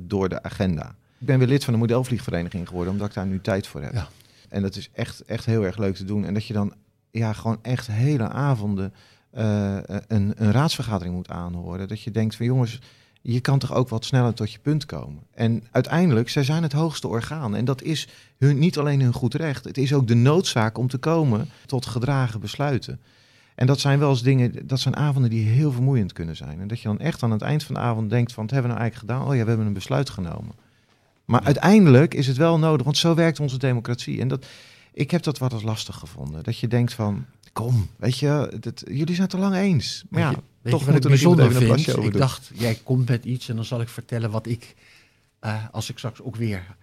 [0.00, 0.94] door de agenda.
[1.18, 3.92] Ik ben weer lid van de modelvliegvereniging geworden, omdat ik daar nu tijd voor heb.
[3.92, 4.08] Ja.
[4.48, 6.24] En dat is echt, echt heel erg leuk te doen.
[6.24, 6.74] En dat je dan
[7.10, 8.94] ja, gewoon echt hele avonden
[9.30, 11.88] een, een raadsvergadering moet aanhoren.
[11.88, 12.80] Dat je denkt van jongens
[13.32, 15.22] je kan toch ook wat sneller tot je punt komen.
[15.34, 17.56] En uiteindelijk, zij zijn het hoogste orgaan.
[17.56, 20.88] En dat is hun, niet alleen hun goed recht, het is ook de noodzaak om
[20.88, 23.00] te komen tot gedragen besluiten.
[23.54, 26.60] En dat zijn wel eens dingen, dat zijn avonden die heel vermoeiend kunnen zijn.
[26.60, 28.70] En dat je dan echt aan het eind van de avond denkt van, wat hebben
[28.70, 29.30] we nou eigenlijk gedaan?
[29.30, 30.54] Oh ja, we hebben een besluit genomen.
[31.24, 34.20] Maar uiteindelijk is het wel nodig, want zo werkt onze democratie.
[34.20, 34.46] En dat,
[34.92, 36.42] ik heb dat wat als lastig gevonden.
[36.42, 40.04] Dat je denkt van, kom, weet je, dat, jullie zijn het al lang eens.
[40.08, 40.34] Maar ja,
[40.70, 41.96] toch wat ik bijzonder vind?
[41.96, 44.74] Ik dacht, jij komt met iets en dan zal ik vertellen wat ik,
[45.44, 46.76] uh, als ik straks ook weer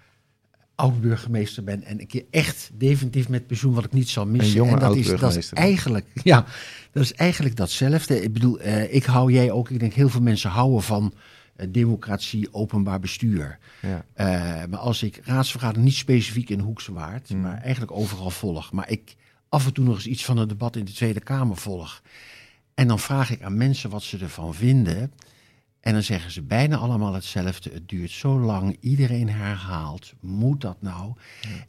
[0.75, 4.49] oud-burgemeester ben en een keer echt definitief met pensioen, wat ik niet zal missen.
[4.49, 6.45] Een jonge en dat is, dat is eigenlijk, ja,
[6.91, 8.21] dat is eigenlijk datzelfde.
[8.21, 11.13] Ik bedoel, uh, ik hou jij ook, ik denk heel veel mensen houden van
[11.57, 13.57] uh, democratie, openbaar bestuur.
[13.81, 14.05] Ja.
[14.69, 17.41] maar als ik raadsvergadering niet specifiek in Hoekse Waard, hmm.
[17.41, 19.15] maar eigenlijk overal volg, maar ik
[19.49, 22.01] af en toe nog eens iets van het debat in de Tweede Kamer volg.
[22.75, 25.11] En dan vraag ik aan mensen wat ze ervan vinden.
[25.79, 27.69] En dan zeggen ze bijna allemaal hetzelfde.
[27.73, 30.13] Het duurt zo lang, iedereen herhaalt.
[30.19, 31.13] Moet dat nou?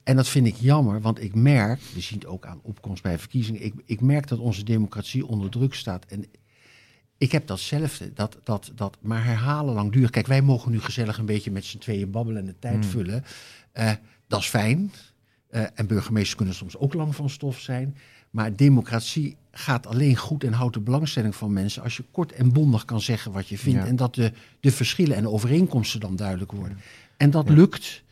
[0.02, 3.18] En dat vind ik jammer, want ik merk, we zien het ook aan opkomst bij
[3.18, 6.04] verkiezingen, ik, ik merk dat onze democratie onder druk staat.
[6.04, 6.24] En
[7.18, 10.10] ik heb datzelfde, dat, dat, dat maar herhalen lang duurt.
[10.10, 12.90] Kijk, wij mogen nu gezellig een beetje met z'n tweeën babbelen en de tijd hmm.
[12.90, 13.24] vullen.
[13.74, 13.92] Uh,
[14.26, 14.92] dat is fijn.
[15.50, 17.96] Uh, en burgemeesters kunnen soms ook lang van stof zijn.
[18.36, 22.52] Maar democratie gaat alleen goed en houdt de belangstelling van mensen als je kort en
[22.52, 23.84] bondig kan zeggen wat je vindt.
[23.84, 26.78] En dat de, de verschillen en overeenkomsten dan duidelijk worden.
[27.16, 28.02] En dat lukt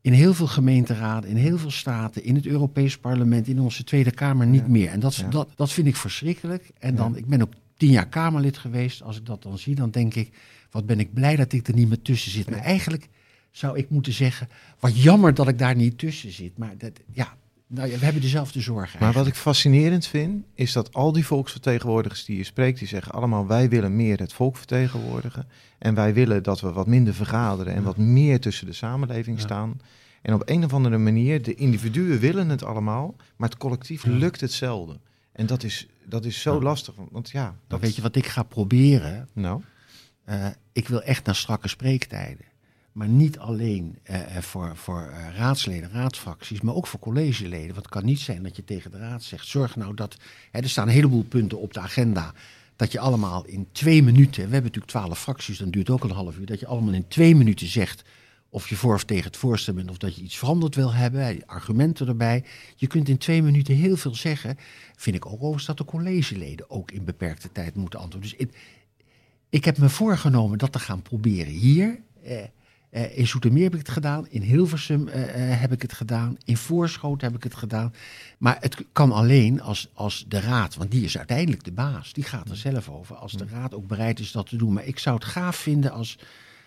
[0.00, 4.10] in heel veel gemeenteraden, in heel veel staten, in het Europees Parlement, in onze Tweede
[4.10, 4.88] Kamer niet meer.
[4.88, 6.70] En dat, dat, dat vind ik verschrikkelijk.
[6.78, 9.02] En dan, ik ben ook tien jaar Kamerlid geweest.
[9.02, 10.30] Als ik dat dan zie, dan denk ik,
[10.70, 12.50] wat ben ik blij dat ik er niet meer tussen zit.
[12.50, 13.08] Maar eigenlijk
[13.50, 14.48] zou ik moeten zeggen,
[14.78, 16.58] wat jammer dat ik daar niet tussen zit.
[16.58, 19.00] Maar dat, ja, nou ja, we hebben dezelfde zorgen.
[19.00, 23.12] Maar wat ik fascinerend vind, is dat al die volksvertegenwoordigers die je spreekt, die zeggen
[23.12, 25.48] allemaal wij willen meer het volk vertegenwoordigen.
[25.78, 29.80] En wij willen dat we wat minder vergaderen en wat meer tussen de samenleving staan.
[30.22, 34.40] En op een of andere manier, de individuen willen het allemaal, maar het collectief lukt
[34.40, 35.00] het zelden.
[35.32, 36.94] En dat is, dat is zo lastig.
[37.10, 39.28] Want ja, Dan weet je wat ik ga proberen?
[39.32, 39.62] Nou,
[40.24, 42.44] Eh, ik wil echt naar strakke spreektijden.
[42.96, 47.66] Maar niet alleen eh, eh, voor, voor eh, raadsleden, raadsfracties, maar ook voor collegeleden.
[47.66, 50.16] Want het kan niet zijn dat je tegen de raad zegt: zorg nou dat.
[50.50, 52.32] Hè, er staan een heleboel punten op de agenda.
[52.76, 54.34] Dat je allemaal in twee minuten.
[54.34, 56.46] We hebben natuurlijk twaalf fracties, dan duurt ook een half uur.
[56.46, 58.04] Dat je allemaal in twee minuten zegt.
[58.48, 61.46] Of je voor of tegen het voorstel bent, of dat je iets veranderd wil hebben,
[61.46, 62.44] argumenten erbij.
[62.76, 64.58] Je kunt in twee minuten heel veel zeggen.
[64.96, 68.30] Vind ik ook overigens dat de collegeleden ook in beperkte tijd moeten antwoorden.
[68.30, 68.56] Dus ik,
[69.48, 71.98] ik heb me voorgenomen dat te gaan proberen hier.
[72.22, 72.44] Eh,
[72.90, 76.36] eh, in Zoetermeer heb ik het gedaan, in Hilversum eh, eh, heb ik het gedaan,
[76.44, 77.94] in Voorschoot heb ik het gedaan.
[78.38, 82.24] Maar het kan alleen als, als de raad, want die is uiteindelijk de baas, die
[82.24, 83.16] gaat er zelf over.
[83.16, 84.72] Als de raad ook bereid is dat te doen.
[84.72, 86.18] Maar ik zou het gaaf vinden als,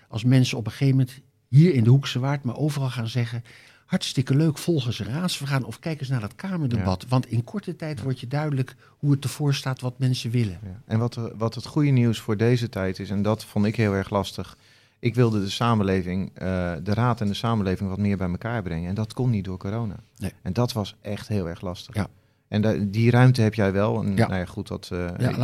[0.07, 3.43] als mensen op een gegeven moment hier in de Hoekse Waard, maar overal gaan zeggen...
[3.85, 7.05] Hartstikke leuk, volg eens een raadsvergadering of kijk eens naar dat Kamerdebat.
[7.07, 10.59] Want in korte tijd wordt je duidelijk hoe het ervoor staat wat mensen willen.
[10.63, 10.81] Ja.
[10.85, 13.93] En wat, wat het goede nieuws voor deze tijd is, en dat vond ik heel
[13.93, 14.57] erg lastig.
[14.99, 18.89] Ik wilde de samenleving, eh, de raad en de samenleving wat meer bij elkaar brengen.
[18.89, 19.95] En dat kon niet door corona.
[20.17, 20.31] Nee.
[20.41, 21.95] En dat was echt heel erg lastig.
[21.95, 22.07] Ja.
[22.47, 24.03] En da- die ruimte heb jij wel.
[24.03, 24.27] En Ja.
[24.27, 24.97] nou ja, goed, dat, eh,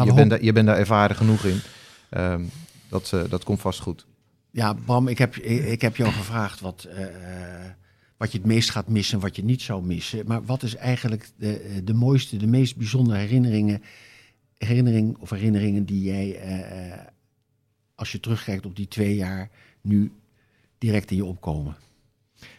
[0.06, 1.60] je, bent je bent daar ervaren genoeg in.
[2.10, 2.42] Ehm,
[2.90, 4.06] dat, eh, dat komt vast goed.
[4.52, 6.88] Ja, Bram, ik heb, ik, heb jou gevraagd wat,
[8.18, 10.24] wat je het meest gaat missen, wat je niet zou missen.
[10.28, 13.82] Maar wat is eigenlijk de, de mooiste, de meest bijzondere herinneringen,
[14.58, 16.40] herinnering of herinneringen die jij,
[17.96, 19.50] als je terugkijkt op die twee jaar,
[19.82, 20.12] nu
[20.78, 21.76] direct in je opkomen?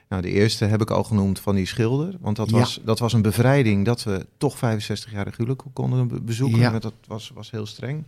[0.09, 2.15] Nou, de eerste heb ik al genoemd van die schilder.
[2.21, 2.59] Want dat, Ja.
[2.59, 6.59] was, dat was een bevrijding dat we toch 65-jarig huwelijk konden be- bezoeken.
[6.59, 6.79] Ja.
[6.79, 8.07] Dat was, was heel streng.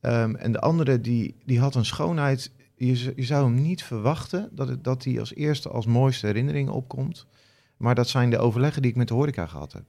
[0.00, 2.50] Ehm, en de andere, die, die had een schoonheid.
[2.76, 6.68] Je, je zou hem niet verwachten dat, het, dat die als eerste als mooiste herinnering
[6.68, 7.26] opkomt.
[7.76, 9.82] Maar dat zijn de overleggen die ik met de horeca gehad heb.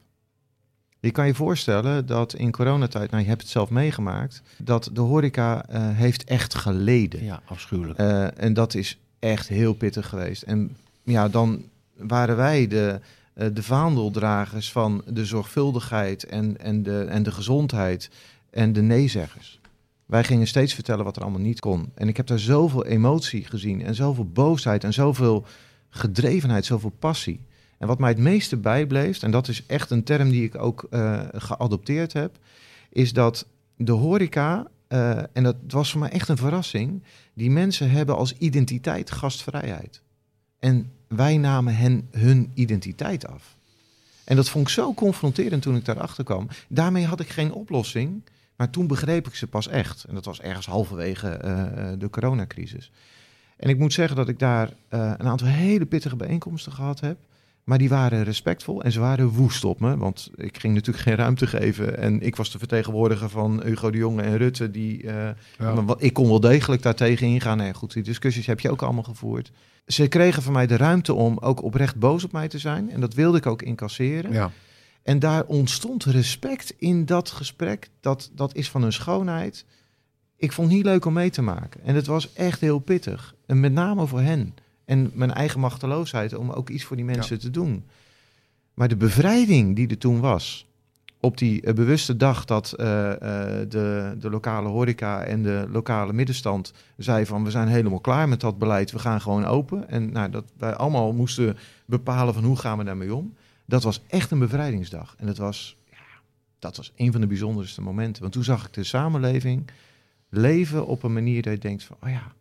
[1.05, 5.01] Je kan je voorstellen dat in coronatijd, nou je hebt het zelf meegemaakt, dat de
[5.01, 7.23] horeca eh, heeft echt geleden.
[7.23, 7.99] Ja, afschuwelijk.
[7.99, 10.41] Eh, en dat is echt heel pittig geweest.
[10.41, 11.63] En ja, dan
[11.97, 12.99] waren wij de,
[13.33, 18.09] eh, de vaandeldragers van de zorgvuldigheid en, en, de, en de gezondheid
[18.49, 19.59] en de neezeggers.
[20.05, 21.91] Wij gingen steeds vertellen wat er allemaal niet kon.
[21.95, 25.45] En ik heb daar zoveel emotie gezien en zoveel boosheid en zoveel
[25.89, 27.39] gedrevenheid, zoveel passie.
[27.85, 31.21] Wat mij het meeste bijbleef, en dat is echt een term die ik ook eh,
[31.31, 32.37] geadopteerd heb,
[32.89, 37.89] is dat de horeca, eh, en dat was voor mij echt een verrassing, die mensen
[37.89, 40.01] hebben als identiteit gastvrijheid.
[40.59, 43.57] En wij namen hen hun identiteit af.
[44.23, 46.47] En dat vond ik zo confronterend toen ik daarachter kwam.
[46.67, 48.23] Daarmee had ik geen oplossing,
[48.55, 50.03] maar toen begreep ik ze pas echt.
[50.03, 52.91] En dat was ergens halverwege eh, de coronacrisis.
[53.57, 57.17] En ik moet zeggen dat ik daar een aantal hele pittige bijeenkomsten gehad heb.
[57.65, 59.97] Maar die waren respectvol en ze waren woest op me.
[59.97, 61.97] Want ik ging natuurlijk geen ruimte geven.
[61.97, 64.71] En ik was de vertegenwoordiger van Hugo de Jonge en Rutte.
[64.71, 65.29] Die, eh,
[65.97, 67.57] ik kon wel degelijk daartegen ingaan.
[67.57, 69.51] Nee, goed, die discussies heb je ook allemaal gevoerd.
[69.85, 72.91] Ze kregen van mij de ruimte om ook oprecht boos op mij te zijn.
[72.91, 74.31] En dat wilde ik ook incasseren.
[74.31, 74.51] Ja.
[75.03, 77.89] En daar ontstond respect in dat gesprek.
[77.99, 79.65] Dat, dat is van hun schoonheid.
[80.37, 81.83] Ik vond het niet leuk om mee te maken.
[81.83, 83.35] En het was echt heel pittig.
[83.45, 84.53] En met name voor hen.
[84.85, 87.83] En mijn eigen machteloosheid om ook iets voor die mensen te doen.
[88.73, 90.67] Maar de bevrijding die er toen was.
[91.19, 96.13] Op die eh, bewuste dag dat eh, eh, de, de lokale horeca en de lokale
[96.13, 99.89] middenstand zei van we zijn helemaal klaar met dat beleid, we gaan gewoon open.
[99.89, 103.33] En nou, dat wij allemaal moesten bepalen van hoe gaan we daarmee om.
[103.65, 105.15] Dat was echt een bevrijdingsdag.
[105.17, 106.21] En dat was, ja,
[106.59, 108.21] dat was een van de bijzonderste momenten.
[108.21, 109.69] Want toen zag ik de samenleving
[110.29, 112.33] leven op een manier dat je denkt van, oh ja,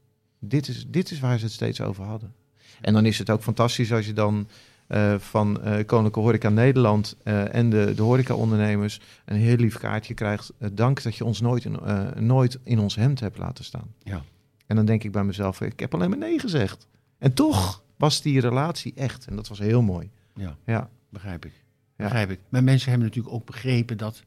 [0.48, 2.34] dit is, dit is waar ze het steeds over hadden.
[2.80, 4.48] En dan is het ook fantastisch als je dan
[4.86, 10.14] eh, van eh Koninklijke Horeca Nederland eh, en de, de horecaondernemers een heel lief kaartje
[10.14, 10.52] krijgt.
[10.72, 11.78] Dank dat je ons nooit in,
[12.18, 13.94] nooit in ons hemd hebt laten staan.
[14.02, 14.24] Ja.
[14.66, 16.86] En dan denk ik bij mezelf, ik heb alleen maar nee gezegd.
[17.18, 19.26] En toch was die relatie echt.
[19.26, 20.10] En dat was heel mooi.
[20.34, 20.56] Ja.
[20.64, 20.90] Ja.
[21.08, 21.52] Begrijp ik.
[21.96, 22.04] Ja.
[22.04, 22.40] Begrijp ik.
[22.48, 24.22] Maar mensen hebben natuurlijk ook begrepen dat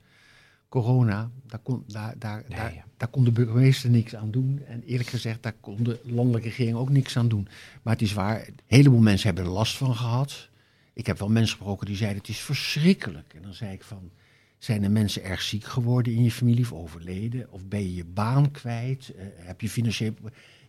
[0.70, 2.86] corona, daar kon, daar, daar, Nee, daar, ja.
[2.98, 4.62] daar kon de burgemeester niks aan doen.
[4.68, 7.48] En eerlijk gezegd, daar kon de landelijke regering ook niks aan doen.
[7.82, 10.50] Maar het is waar, een heleboel mensen hebben er last van gehad.
[10.94, 13.34] Ik heb wel mensen gesproken die zeiden, het is verschrikkelijk.
[13.34, 14.12] En dan zei ik van,
[14.58, 17.52] zijn er mensen erg ziek geworden in je familie of overleden?
[17.52, 19.14] Of ben je je baan kwijt?
[19.18, 20.14] Eh, heb je financieel...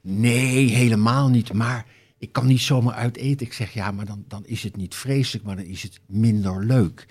[0.00, 1.52] Nee, helemaal niet.
[1.52, 1.86] Maar
[2.18, 3.46] ik kan niet zomaar uit eten.
[3.46, 6.64] Ik zeg, ja, maar dan, dan is het niet vreselijk, maar dan is het minder
[6.64, 7.06] leuk.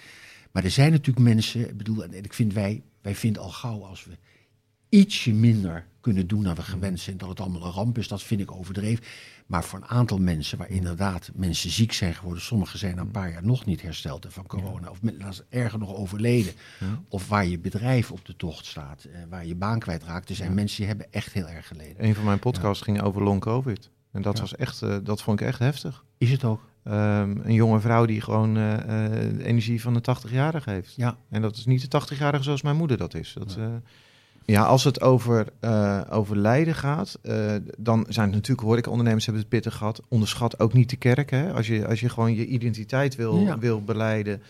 [0.57, 3.85] Maar er zijn natuurlijk mensen, ik bedoel, en ik vind wij, wij vinden al gauw
[3.85, 4.17] als we
[4.89, 7.17] ietsje minder kunnen doen dan we gewend zijn.
[7.17, 9.03] Dat het allemaal een ramp is, dat vind ik overdreven.
[9.47, 13.11] Maar voor een aantal mensen, waar inderdaad mensen ziek zijn geworden, sommigen zijn na een
[13.11, 16.53] paar jaar nog niet hersteld van corona, of met, erger nog overleden,
[17.07, 20.29] of waar je bedrijf op de tocht staat, eh, waar je baan kwijtraakt.
[20.29, 22.05] Er zijn mensen die hebben echt heel erg geleden.
[22.05, 23.89] Een van mijn podcasts ging over long covid.
[24.11, 26.03] En dat was echt, uh, dat vond ik echt heftig.
[26.17, 26.61] Is het ook?
[26.89, 28.77] Um, een jonge vrouw die gewoon uh,
[29.37, 30.93] de energie van een 80-jarige heeft.
[30.95, 31.17] Ja.
[31.29, 33.35] En dat is niet de 80-jarige zoals mijn moeder dat is.
[33.37, 33.81] Dat, ja.
[34.45, 37.19] Ja, als het over, uh, over lijden gaat,
[37.77, 40.01] dan zijn het natuurlijk horecaondernemers hebben het pittig gehad.
[40.07, 41.29] Onderschat ook niet de kerk.
[41.29, 41.53] Hè?
[41.53, 43.57] Als, je, als je gewoon je identiteit wil, ja.
[43.57, 44.41] wil beleiden,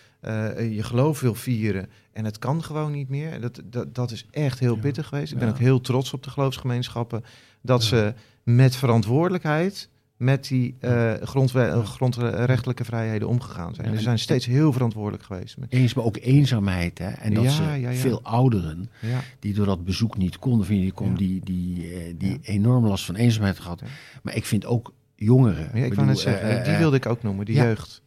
[0.71, 3.41] je geloof wil vieren en het kan gewoon niet meer.
[3.41, 5.32] Dat, dat, dat is echt heel pittig geweest.
[5.32, 7.23] Ik ben ook heel trots op de geloofsgemeenschappen
[7.62, 13.89] dat ze met verantwoordelijkheid met die uh, grondwe- grondrechtelijke vrijheden omgegaan zijn.
[13.89, 15.58] Ja, Ze zijn steeds heel verantwoordelijk geweest.
[15.58, 15.73] Met...
[15.73, 16.97] Eens, maar ook eenzaamheid.
[16.97, 17.10] Hè?
[17.10, 18.89] En dat ja, ze ja, veel ouderen,
[19.39, 23.60] die door dat bezoek niet konden, die, die, die, uh, die enorm last van eenzaamheid
[23.60, 23.82] gehad.
[24.23, 25.69] Maar ik vind ook jongeren.
[25.73, 28.01] Ja, ik wou net zeggen, uh, die wilde ik ook noemen, die jeugd.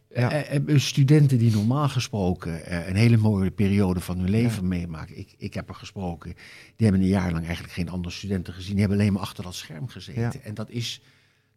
[0.75, 5.17] studenten die normaal gesproken een hele mooie periode van hun leven meemaken.
[5.17, 6.33] Ik, ik heb er gesproken.
[6.75, 8.71] Die hebben een jaar lang eigenlijk geen andere studenten gezien.
[8.71, 10.43] Die hebben alleen maar achter dat scherm gezeten.
[10.43, 11.01] En dat is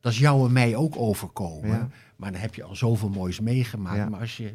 [0.05, 1.69] dat is jou en mij ook overkomen.
[1.69, 1.88] Ja.
[2.17, 3.97] Maar dan heb je al zoveel moois meegemaakt.
[3.97, 4.09] Ja.
[4.09, 4.55] Maar als je,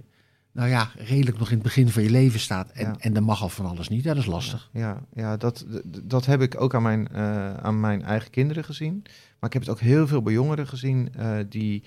[0.51, 2.95] nou ja, redelijk nog in het begin van je leven staat en, ja.
[2.99, 4.69] en dan mag al van alles niet, dat is lastig.
[4.73, 5.65] Ja, ja dat,
[6.03, 9.01] dat heb ik ook aan mijn, uh, aan mijn eigen kinderen gezien.
[9.39, 11.83] Maar ik heb het ook heel veel bij jongeren gezien uh, die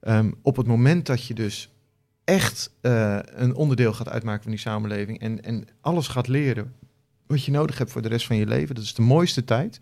[0.00, 1.70] um, op het moment dat je dus
[2.24, 6.72] echt uh, een onderdeel gaat uitmaken van die samenleving en, en alles gaat leren
[7.26, 9.80] wat je nodig hebt voor de rest van je leven, dat is de mooiste tijd.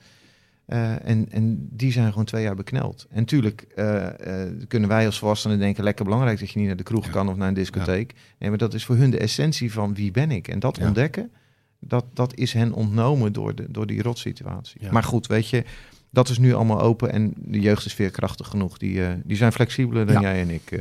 [0.73, 3.07] Uh, en, en die zijn gewoon twee jaar bekneld.
[3.11, 5.85] En tuurlijk uh, uh, kunnen wij als volwassenen denken...
[5.85, 7.11] lekker belangrijk dat je niet naar de kroeg ja.
[7.11, 8.13] kan of naar een discotheek.
[8.13, 8.19] Ja.
[8.39, 10.49] Nee, maar dat is voor hun de essentie van wie ben ik.
[10.49, 10.87] En dat ja.
[10.87, 11.31] ontdekken,
[11.79, 14.81] dat, dat is hen ontnomen door, de, door die rotsituatie.
[14.91, 15.65] Maar goed, weet je,
[16.11, 17.13] dat is nu allemaal open...
[17.13, 18.79] en de jeugd is veerkrachtig genoeg.
[18.79, 20.81] Die, die zijn flexibeler dan jij en ik.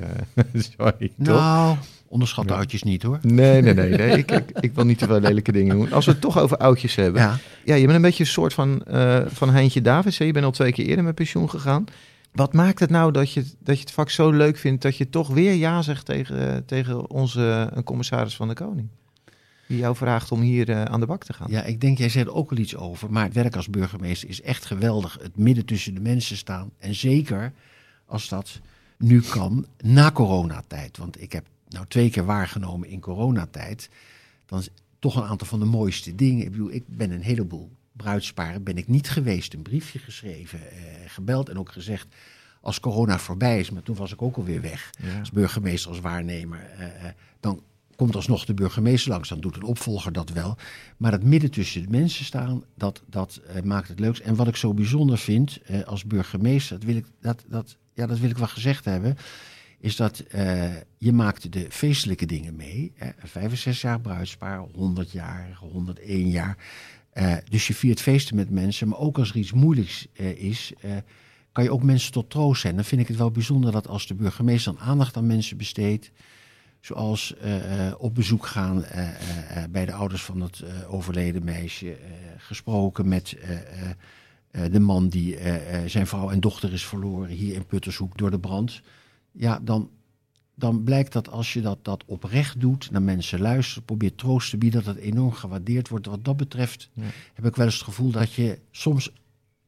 [0.77, 1.77] sorry, nou, toch?
[2.09, 3.19] Onderschat de oudjes niet hoor.
[3.21, 3.89] Nee, nee, nee.
[3.97, 4.17] nee.
[4.17, 5.91] ik, ik, ik, wil niet te veel lelijke dingen doen.
[5.91, 7.21] Als we het toch over oudjes hebben.
[7.21, 10.17] Ja, ja je bent een beetje een soort van, uh, van Heintje Davids.
[10.17, 11.85] Je bent al twee keer eerder met pensioen gegaan.
[12.31, 15.09] Wat maakt het nou dat je, dat je het vak zo leuk vindt dat je
[15.09, 18.87] toch weer ja zegt tegen, tegen onze een commissaris van de Koning?
[19.67, 21.47] Die jou vraagt om hier uh, aan de bak te gaan.
[21.51, 23.11] Ja, ik denk, jij zei er ook al iets over.
[23.11, 25.17] Maar het werk als burgemeester is echt geweldig.
[25.21, 26.71] Het midden tussen de mensen staan.
[26.77, 27.53] En zeker
[28.05, 28.59] als dat
[28.97, 30.97] nu kan na coronatijd.
[30.97, 33.89] Want ik heb nou twee keer waargenomen in coronatijd,
[34.45, 36.45] dan is toch een aantal van de mooiste dingen.
[36.45, 40.77] Ik bedoel, ik ben een heleboel bruidsparen ben ik niet geweest, een briefje geschreven, eh,
[41.07, 42.07] gebeld en ook gezegd
[42.61, 45.19] als corona voorbij is, maar toen was ik ook alweer weg ja.
[45.19, 47.63] als burgemeester, als waarnemer, eh, eh, dan
[47.95, 50.57] komt alsnog de burgemeester langs, dan doet een opvolger dat wel.
[50.97, 54.21] Maar het midden tussen de mensen staan, dat, dat uh, maakt het leukst.
[54.21, 58.07] En wat ik zo bijzonder vind uh, als burgemeester, dat wil, ik, dat, dat, ja,
[58.07, 59.17] dat wil ik wel gezegd hebben,
[59.79, 62.91] is dat uh, je maakt de feestelijke dingen mee.
[62.95, 63.09] Hè?
[63.17, 66.57] 65 jaar bruidspaar, 100 jaar, 101 jaar.
[67.13, 70.73] Uh, dus je viert feesten met mensen, maar ook als er iets moeilijks uh, is,
[71.51, 72.75] kan je ook mensen tot troost zijn.
[72.75, 76.11] Dan vind ik het wel bijzonder dat als de burgemeester dan aandacht aan mensen besteedt,
[76.79, 77.35] zoals
[77.97, 78.85] op bezoek gaan
[79.69, 81.97] bij de ouders van het overleden meisje,
[82.37, 83.37] gesproken met
[84.51, 85.37] de man die
[85.85, 88.81] zijn vrouw en dochter is verloren hier in Puttershoek door de brand
[89.31, 89.89] ja, dan,
[90.55, 94.57] dan blijkt dat als je dat, dat oprecht doet, naar mensen luistert, probeert troost te
[94.57, 96.05] bieden, dat het enorm gewaardeerd wordt.
[96.05, 97.03] Wat dat betreft ja.
[97.33, 99.11] heb ik wel eens het gevoel dat je soms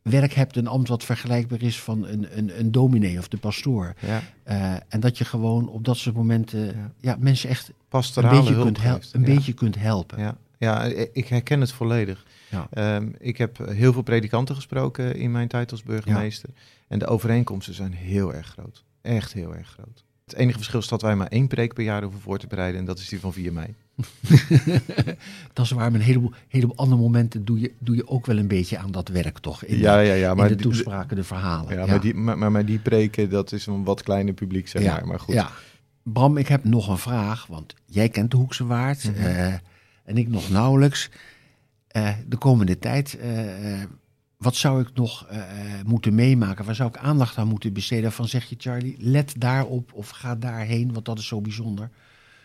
[0.01, 3.93] werk hebt, een ambt wat vergelijkbaar is van een, een, een dominee of de pastoor.
[3.99, 4.21] Ja.
[4.47, 6.91] Uh, en dat je gewoon op dat soort momenten ja.
[6.99, 10.19] ja mensen echt Pastorale een, beetje kunt, hel een beetje kunt helpen.
[10.19, 10.37] Ja.
[10.57, 12.25] ja, ik herken het volledig.
[12.77, 16.49] Um, ik heb heel veel predikanten gesproken in mijn tijd als burgemeester.
[16.87, 18.83] En de overeenkomsten zijn heel erg groot.
[19.01, 20.03] Echt heel erg groot.
[20.31, 22.79] Het enige verschil is dat wij maar één preek per jaar hoeven voor te bereiden.
[22.79, 23.75] En dat is die van 4 mei.
[25.53, 25.91] dat is waar.
[25.91, 28.91] Met een heleboel, heleboel andere momenten doe je, doe je ook wel een beetje aan
[28.91, 29.63] dat werk, toch?
[29.63, 30.33] In ja, ja, ja.
[30.33, 31.73] maar de toespraken, de verhalen.
[31.73, 31.85] Ja, ja.
[31.85, 34.93] Maar, die, maar, maar, maar, die preken, dat is een wat kleiner publiek, zeg ja,
[34.93, 35.07] maar.
[35.07, 35.33] Maar goed.
[35.33, 35.51] Ja.
[36.03, 37.47] Bram, ik heb nog een vraag.
[37.47, 39.03] Want jij kent de Hoekse Waard.
[39.03, 39.23] Mm -hmm.
[39.23, 39.53] uh,
[40.03, 41.09] en ik nog nauwelijks.
[41.97, 43.17] Uh, de komende tijd...
[43.23, 43.83] Uh,
[44.41, 45.43] wat zou ik nog uh,
[45.85, 46.65] moeten meemaken?
[46.65, 48.11] Waar zou ik aandacht aan moeten besteden?
[48.11, 51.89] Van zeg je, Charlie, let daarop of ga daarheen, want dat is zo bijzonder.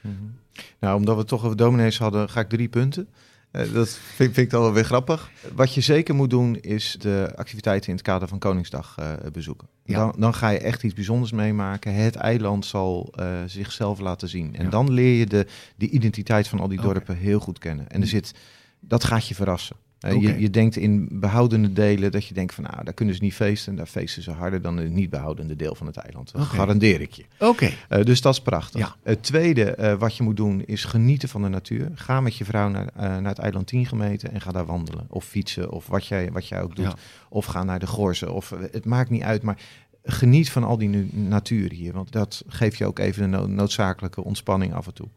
[0.00, 0.62] Mm -hmm.
[0.78, 3.08] Nou, omdat we toch over dominees hadden, ga ik drie punten.
[3.52, 5.30] Uh, dat vind, vind ik dan wel weer grappig.
[5.54, 9.68] Wat je zeker moet doen, is de activiteiten in het kader van Koningsdag uh, bezoeken.
[9.84, 9.98] Ja.
[9.98, 11.94] Dan, dan, ga je echt iets bijzonders meemaken.
[11.94, 13.14] Het eiland zal
[13.46, 14.56] zichzelf laten zien.
[14.56, 14.70] En ja.
[14.70, 15.46] dan leer je de,
[15.76, 17.16] de identiteit van al die dorpen okay.
[17.16, 17.88] heel goed kennen.
[17.88, 18.34] En er zit,
[18.80, 19.76] dat gaat je verrassen.
[20.00, 20.28] Uh, Oké.
[20.28, 23.34] je, je denkt in behoudende delen dat je denkt van nou, daar kunnen ze niet
[23.34, 23.74] feesten.
[23.76, 26.32] Daar feesten ze harder dan in het niet behoudende deel van het eiland.
[26.32, 27.24] Dat garandeer ik je.
[27.38, 27.70] Oké.
[27.88, 28.80] Eh, dus dat is prachtig.
[28.80, 28.96] Ja.
[29.02, 31.90] Het tweede eh, wat je moet doen is genieten van de natuur.
[31.94, 35.06] Ga met je vrouw naar, eh, naar het eiland 10 gemeten en ga daar wandelen.
[35.08, 36.84] Of fietsen of wat jij, wat jij ook doet.
[36.84, 36.94] Ja.
[37.28, 38.32] Of ga naar de Gorzen.
[38.34, 39.58] Of, eh, het maakt niet uit, maar
[40.04, 41.92] geniet van al die nu- natuur hier.
[41.92, 45.08] Want dat geeft je ook even een no- noodzakelijke ontspanning af en toe.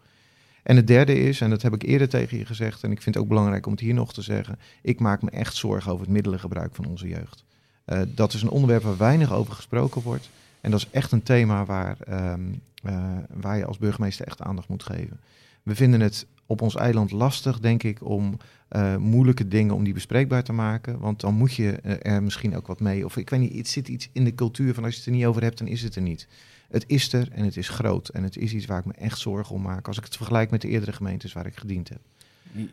[0.70, 3.15] En het derde is, en dat heb ik eerder tegen je gezegd, en ik vind
[3.15, 6.05] het ook belangrijk om het hier nog te zeggen, ik maak me echt zorgen over
[6.05, 7.43] het middelengebruik van onze jeugd.
[7.86, 10.30] Eh, dat is een onderwerp waar weinig over gesproken wordt.
[10.61, 12.41] En dat is echt een thema waar, ehm,
[12.84, 15.20] eh, waar je als burgemeester echt aandacht moet geven.
[15.63, 19.93] We vinden het op ons eiland lastig, denk ik, om eh, moeilijke dingen om die
[19.93, 20.99] bespreekbaar te maken.
[20.99, 23.05] Want dan moet je er misschien ook wat mee.
[23.05, 25.15] Of ik weet niet, het zit iets in de cultuur van als je het er
[25.15, 26.28] niet over hebt, dan is het er niet.
[26.70, 28.09] Het is er en het is groot.
[28.09, 29.88] En het is iets waar ik me echt zorgen om maak.
[29.88, 31.99] Als ik het vergelijk met de eerdere gemeentes waar ik gediend heb.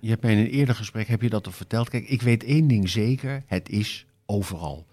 [0.01, 1.89] Je hebt mij in een eerder gesprek heb je dat al verteld.
[1.89, 4.87] Kijk, ik weet één ding zeker: het is overal.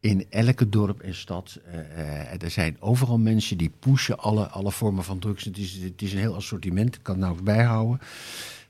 [0.00, 1.58] In elke dorp en stad.
[1.64, 5.44] eh, eh, er zijn overal mensen die pushen alle, alle vormen van drugs.
[5.44, 7.98] Het is, het is een heel assortiment, ik kan het nou bijhouden.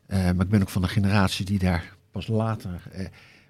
[0.07, 2.83] Eh, maar ik ben ook van de generatie die daar pas later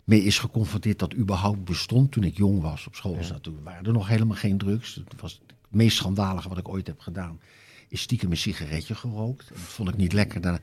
[0.04, 2.12] mee is geconfronteerd dat überhaupt bestond.
[2.12, 3.22] Toen ik jong was op school, Ja.
[3.22, 4.94] zat, toen waren er nog helemaal geen drugs.
[4.94, 7.40] Het was het meest schandalige wat ik ooit heb gedaan.
[7.88, 9.48] Is stiekem een sigaretje gerookt.
[9.48, 10.40] Dat vond ik niet lekker.
[10.40, 10.58] Daarna,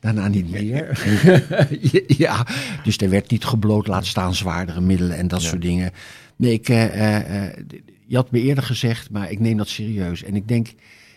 [0.00, 1.04] daarna niet meer.
[2.24, 2.46] ja,
[2.84, 5.48] dus er werd niet gebloot, laat staan zwaardere middelen en dat Ja.
[5.48, 5.92] soort dingen.
[6.36, 7.58] Nee, ik, eh, eh, eh,
[8.06, 10.22] je had me eerder gezegd, maar ik neem dat serieus.
[10.22, 10.68] En ik denk,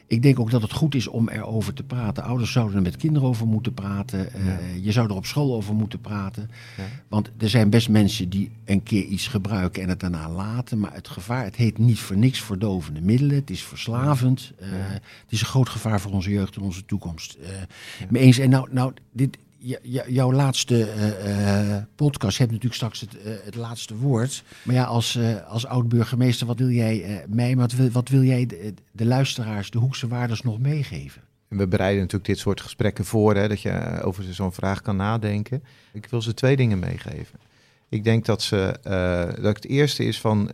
[0.08, 2.24] ik denk ook dat het goed is om erover te praten.
[2.24, 4.34] Ouders zouden er met kinderen over moeten praten.
[4.34, 4.58] Eh, Ja.
[4.82, 6.50] Je zou er op school over moeten praten.
[6.78, 6.84] Ja.
[7.08, 10.80] Want er zijn best mensen die een keer iets gebruiken en het daarna laten.
[10.80, 13.36] Maar het gevaar, het heet niet voor niks verdovende middelen.
[13.36, 14.52] Het is verslavend.
[14.60, 17.38] Eh, Het is een groot gevaar voor onze jeugd en onze toekomst.
[18.10, 18.38] Mee eens.
[18.38, 19.38] En nou, nou dit,
[20.08, 24.44] jouw laatste eh, eh, podcast, je hebt natuurlijk straks het, eh, het laatste woord.
[24.64, 28.46] Maar ja, als, als oud-burgemeester, wat wil jij mij, wat wil, wat wil jij
[28.92, 31.22] de, luisteraars, de Hoekse Waarders nog meegeven?
[31.48, 35.64] We bereiden natuurlijk dit soort gesprekken voor, hè, dat je over zo'n vraag kan nadenken.
[35.94, 37.40] Ik wil ze twee dingen meegeven.
[37.90, 38.80] Ik denk dat, ze,
[39.42, 40.50] dat het eerste is van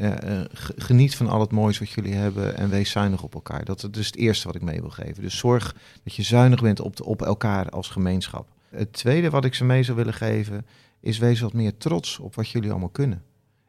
[0.75, 3.65] geniet van al het moois wat jullie hebben en wees zuinig op elkaar.
[3.65, 5.23] Dat is het eerste wat ik mee wil geven.
[5.23, 8.47] Dus zorg dat je zuinig bent op, de- op elkaar als gemeenschap.
[8.75, 10.65] Het tweede wat ik ze mee zou willen geven
[10.99, 13.23] is wees wat meer trots op wat jullie allemaal kunnen.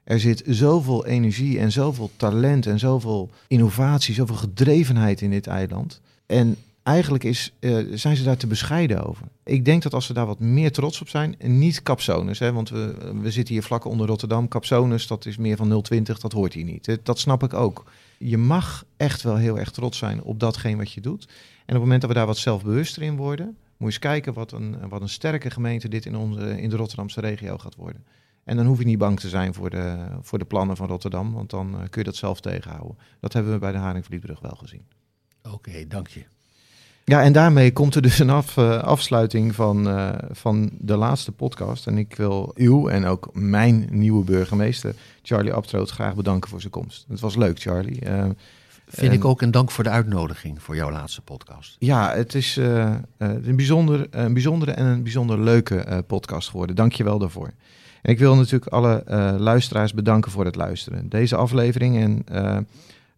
[0.04, 6.00] Er zit zoveel energie en zoveel talent en zoveel innovatie, zoveel gedrevenheid in dit eiland.
[6.26, 9.26] En eigenlijk is, eh, zijn ze daar te bescheiden over.
[9.44, 12.52] Ik denk dat als ze daar wat meer trots op zijn, en niet capsones, hè,
[12.52, 14.48] want we, we zitten hier vlak onder Rotterdam.
[14.48, 16.88] Capsones, dat is meer van 020, dat hoort hier niet.
[16.88, 17.84] Eh, Dat snap ik ook.
[18.18, 21.24] Je mag echt wel heel erg trots zijn op datgene wat je doet.
[21.24, 24.52] En op het moment dat we daar wat zelfbewuster in worden, je eens kijken wat
[24.52, 28.04] een, wat een sterke gemeente dit in, onze, in de Rotterdamse regio gaat worden.
[28.44, 31.32] En dan hoef je niet bang te zijn voor de, voor de plannen van Rotterdam,
[31.32, 32.98] want dan eh, kun je dat zelf tegenhouden.
[33.20, 34.86] Dat hebben we bij de Haringvlietbrug wel gezien.
[35.42, 36.24] Oké, dank je.
[37.04, 41.32] Ja, en daarmee komt er dus een af, eh, afsluiting van, eh, van de laatste
[41.32, 41.86] podcast.
[41.86, 46.72] En ik wil u en ook mijn nieuwe burgemeester, Charlie Abtroot, graag bedanken voor zijn
[46.72, 47.04] komst.
[47.08, 48.02] Het was leuk, Charlie.
[48.94, 51.76] Vind En- ik ook een dank voor de uitnodiging voor jouw laatste podcast.
[51.78, 56.48] ja, het is eh, eh, een, bijzonder, een bijzondere en een bijzonder leuke eh, podcast
[56.48, 56.76] geworden.
[56.76, 57.50] Dank je wel daarvoor.
[58.02, 61.08] En ik wil natuurlijk alle eh, luisteraars bedanken voor het luisteren.
[61.08, 62.58] Deze aflevering en eh,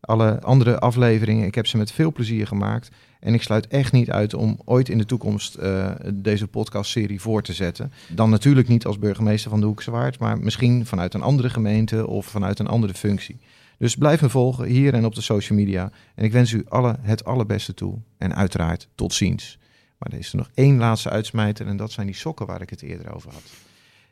[0.01, 2.89] alle andere afleveringen, ik heb ze met veel plezier gemaakt.
[3.21, 7.43] En ik sluit echt niet uit om ooit in de toekomst eh, deze podcastserie voor
[7.43, 7.93] te zetten.
[8.09, 12.07] Dan natuurlijk niet als burgemeester van de Hoekse Waard, maar misschien vanuit een andere gemeente
[12.07, 13.39] of vanuit een andere functie.
[13.79, 15.91] Dus blijf me volgen hier en op de social media.
[16.15, 17.99] En ik wens u alle het allerbeste toe.
[18.19, 19.59] En uiteraard tot ziens.
[19.99, 22.71] Maar er is er nog één laatste uitsmijter en dat zijn die sokken waar ik
[22.71, 23.43] het eerder over had.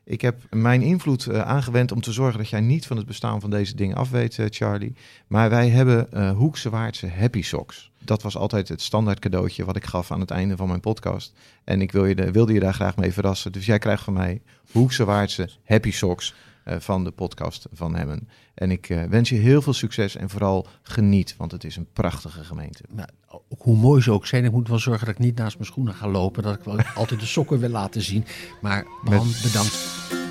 [0.05, 3.41] Ik heb mijn invloed eh, aangewend om te zorgen dat jij niet van het bestaan
[3.41, 4.97] van deze dingen af weet, eh, Charlie.
[5.27, 7.91] Maar wij hebben eh Hoekse Waardse Happy Socks.
[7.99, 11.33] Dat was altijd het standaard cadeautje wat ik gaf aan het einde van mijn podcast.
[11.65, 13.53] En ik wil je de, wilde je daar graag mee verrassen.
[13.53, 14.43] Dus jij krijgt van mij
[14.73, 16.35] Hoekse Waardse Happy Socks
[16.65, 18.29] van de podcast van Hemmen.
[18.55, 21.89] En ik eh, wens je heel veel succes en vooral geniet, want het is een
[21.93, 22.83] prachtige gemeente.
[22.91, 23.09] Nou,
[23.59, 25.95] hoe mooi ze ook zijn, ik moet wel zorgen dat ik niet naast mijn schoenen
[25.95, 26.43] ga lopen.
[26.43, 28.25] Dat ik wel altijd de sokken wil laten zien.
[28.61, 30.24] Maar Bram, bedankt.